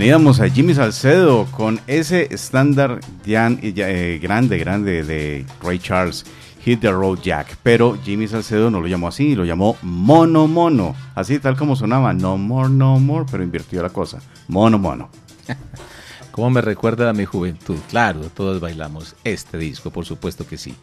[0.00, 6.24] teníamos a Jimmy Salcedo con ese estándar ya, eh, grande, grande de Ray Charles,
[6.64, 7.58] Hit the Road Jack.
[7.62, 10.96] Pero Jimmy Salcedo no lo llamó así, lo llamó Mono Mono.
[11.14, 14.20] Así tal como sonaba, No More, No More, pero invirtió la cosa.
[14.48, 15.10] Mono Mono.
[16.30, 17.76] ¿Cómo me recuerda a mi juventud?
[17.90, 20.74] Claro, todos bailamos este disco, por supuesto que sí.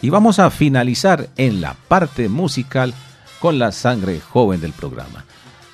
[0.00, 2.94] Y vamos a finalizar en la parte musical
[3.40, 5.24] con la sangre joven del programa.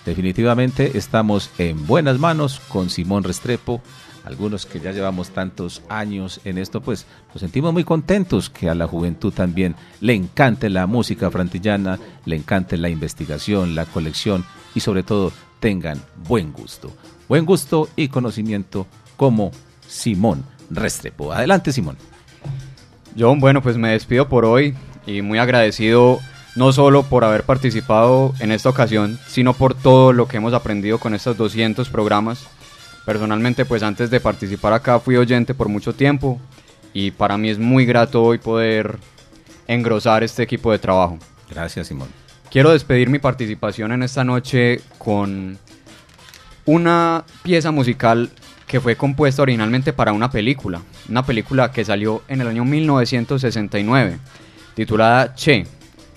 [0.05, 3.83] Definitivamente estamos en buenas manos con Simón Restrepo.
[4.25, 8.75] Algunos que ya llevamos tantos años en esto, pues nos sentimos muy contentos que a
[8.75, 14.45] la juventud también le encante la música frantillana, le encante la investigación, la colección
[14.75, 16.93] y sobre todo tengan buen gusto.
[17.29, 18.87] Buen gusto y conocimiento
[19.17, 19.53] como
[19.87, 21.33] Simón Restrepo.
[21.33, 21.97] Adelante, Simón.
[23.19, 24.75] John, bueno, pues me despido por hoy
[25.07, 26.21] y muy agradecido
[26.57, 30.99] no solo por haber participado en esta ocasión, sino por todo lo que hemos aprendido
[30.99, 32.47] con estos 200 programas.
[33.05, 36.41] Personalmente, pues antes de participar acá fui oyente por mucho tiempo
[36.93, 38.99] y para mí es muy grato hoy poder
[39.67, 41.19] engrosar este equipo de trabajo.
[41.49, 42.09] Gracias, Simón.
[42.51, 45.59] Quiero despedir mi participación en esta noche con
[46.65, 48.31] una pieza musical
[48.67, 54.19] que fue compuesta originalmente para una película, una película que salió en el año 1969,
[54.75, 55.67] titulada Che,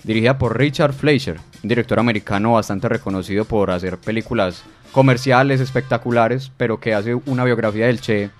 [0.04, 4.62] dirigida por Richard Fleischer, un director americano bastante reconocido por hacer películas
[4.92, 8.30] comerciales espectaculares, pero que hace una biografía del Che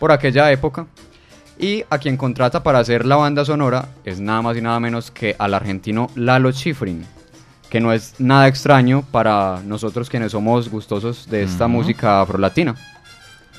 [0.00, 0.86] por aquella época.
[1.58, 5.10] Y a quien contrata para hacer la banda sonora es nada más y nada menos
[5.10, 7.06] que al argentino Lalo Schifrin,
[7.70, 12.74] que no es nada extraño para nosotros quienes somos gustosos de esta música afrolatina.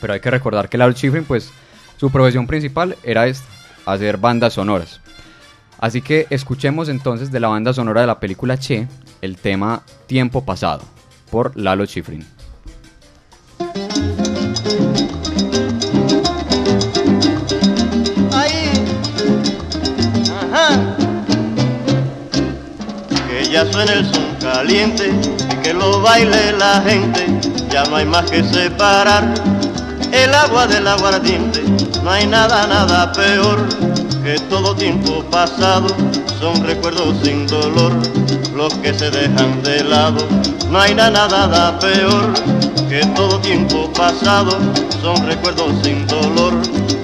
[0.02, 1.52] Pero hay que recordar que Lalo Schifrin, pues,
[1.98, 3.48] su profesión principal era esta,
[3.86, 5.03] hacer bandas sonoras.
[5.84, 8.88] Así que escuchemos entonces de la banda sonora de la película Che
[9.20, 10.82] el tema Tiempo Pasado
[11.30, 12.26] por Lalo Schifrin.
[18.32, 18.72] Ahí.
[20.54, 20.96] Ajá.
[23.28, 25.12] Que ya suene el son caliente
[25.52, 27.26] y que lo baile la gente.
[27.70, 29.34] Ya no hay más que separar
[30.14, 31.62] el agua del aguardiente.
[32.02, 33.93] No hay nada, nada peor
[34.24, 35.88] que todo tiempo pasado.
[36.40, 37.92] Son recuerdos sin dolor
[38.56, 40.26] los que se dejan de lado.
[40.70, 42.34] No hay nada, nada peor
[42.90, 44.52] que todo tiempo pasado.
[45.02, 46.54] Son recuerdos sin dolor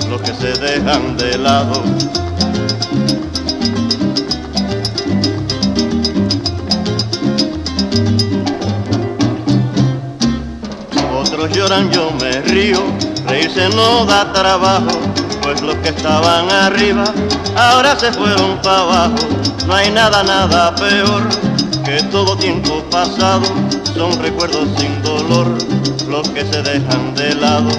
[0.10, 1.84] los que se dejan de lado.
[11.22, 12.80] Otros lloran, yo me río,
[13.28, 14.98] reírse no da trabajo,
[15.50, 17.04] pues los que estaban arriba
[17.56, 19.16] ahora se fueron para abajo.
[19.66, 21.28] No hay nada, nada peor
[21.84, 23.48] que todo tiempo pasado,
[23.96, 25.48] son recuerdos sin dolor,
[26.08, 27.72] los que se dejan de lado.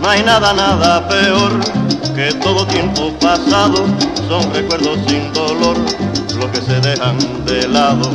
[0.00, 1.52] No hay nada, nada peor
[2.16, 3.84] que todo tiempo pasado,
[4.26, 5.76] son recuerdos sin dolor,
[6.34, 8.10] los que se dejan de lado.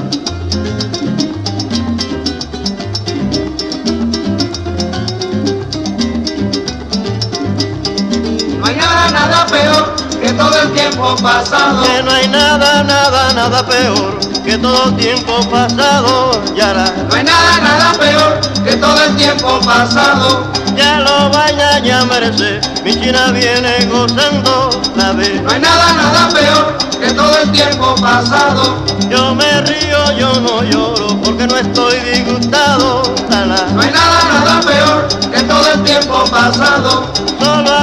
[9.12, 11.84] Nada, nada peor que todo el tiempo pasado.
[11.84, 16.42] Que no hay nada, nada, nada peor que todo tiempo pasado.
[16.56, 20.48] Ya la, No hay nada, nada peor que todo el tiempo pasado.
[20.76, 22.62] ya lo vaya ya merece.
[22.84, 25.42] Mi china viene gozando la vez.
[25.42, 28.84] No hay nada, nada peor que todo el tiempo pasado.
[29.10, 33.04] Yo me río, yo no lloro porque no estoy disgustado.
[33.30, 37.12] No hay nada, nada peor que todo el tiempo pasado.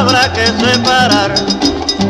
[0.01, 1.35] Habrá que separar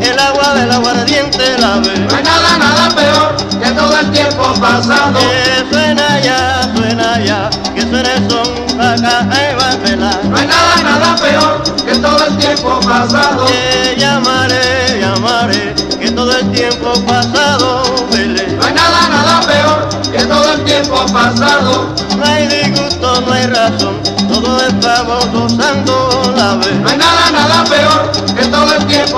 [0.01, 1.99] el agua del aguardiente la ve.
[1.99, 5.19] No hay nada, nada peor que todo el tiempo pasado.
[5.19, 9.27] Que suena ya, suena ya, que suene son acá
[9.59, 10.25] va a velar.
[10.25, 13.45] No hay nada, nada peor que todo el tiempo pasado.
[13.45, 18.47] Que llamaré, llamaré, que todo el tiempo pasado vele.
[18.53, 21.60] No hay nada, nada peor que todo el tiempo pasado.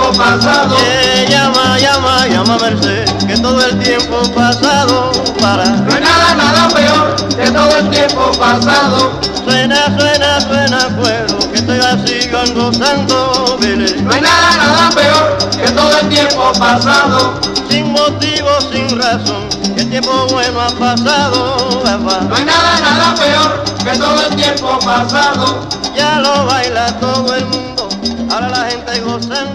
[0.03, 0.75] Tiempo pasado.
[0.75, 5.11] Que llama, llama, llama Merced, que todo el tiempo pasado
[5.41, 5.65] para.
[5.65, 9.11] No hay nada, nada peor que todo el tiempo pasado.
[9.43, 14.01] Suena, suena, suena fuego, que estoy así gozando, vele.
[14.01, 17.39] No hay nada, nada peor que todo el tiempo pasado.
[17.69, 22.21] Sin motivo, sin razón, que el tiempo bueno ha pasado, papá.
[22.30, 25.67] No hay nada, nada peor que todo el tiempo pasado.
[25.95, 27.89] Ya lo baila todo el mundo,
[28.31, 29.52] ahora la gente gozando,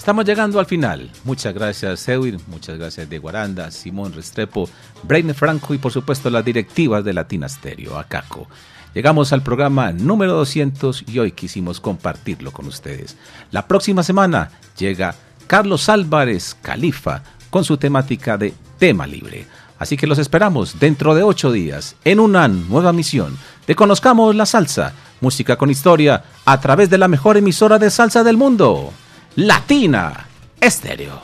[0.00, 1.10] Estamos llegando al final.
[1.24, 2.38] Muchas gracias, Edwin.
[2.46, 4.66] Muchas gracias, de Guaranda, Simón Restrepo,
[5.02, 8.48] Brain Franco y, por supuesto, las directivas de Latina Stereo, Acaco.
[8.94, 13.18] Llegamos al programa número 200 y hoy quisimos compartirlo con ustedes.
[13.50, 15.14] La próxima semana llega
[15.46, 19.44] Carlos Álvarez Califa con su temática de tema libre.
[19.78, 23.36] Así que los esperamos dentro de ocho días en una nueva misión
[23.66, 28.24] de Conozcamos la Salsa, música con historia, a través de la mejor emisora de salsa
[28.24, 28.94] del mundo.
[29.36, 30.26] Latina
[30.60, 31.22] Estéreo.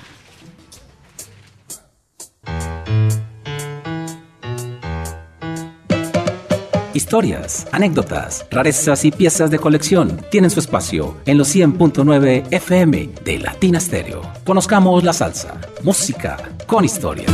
[6.95, 13.39] Historias, anécdotas, rarezas y piezas de colección tienen su espacio en los 100.9 FM de
[13.41, 14.23] Latina Stereo.
[14.45, 16.37] Conozcamos la salsa, música
[16.69, 17.27] con historia.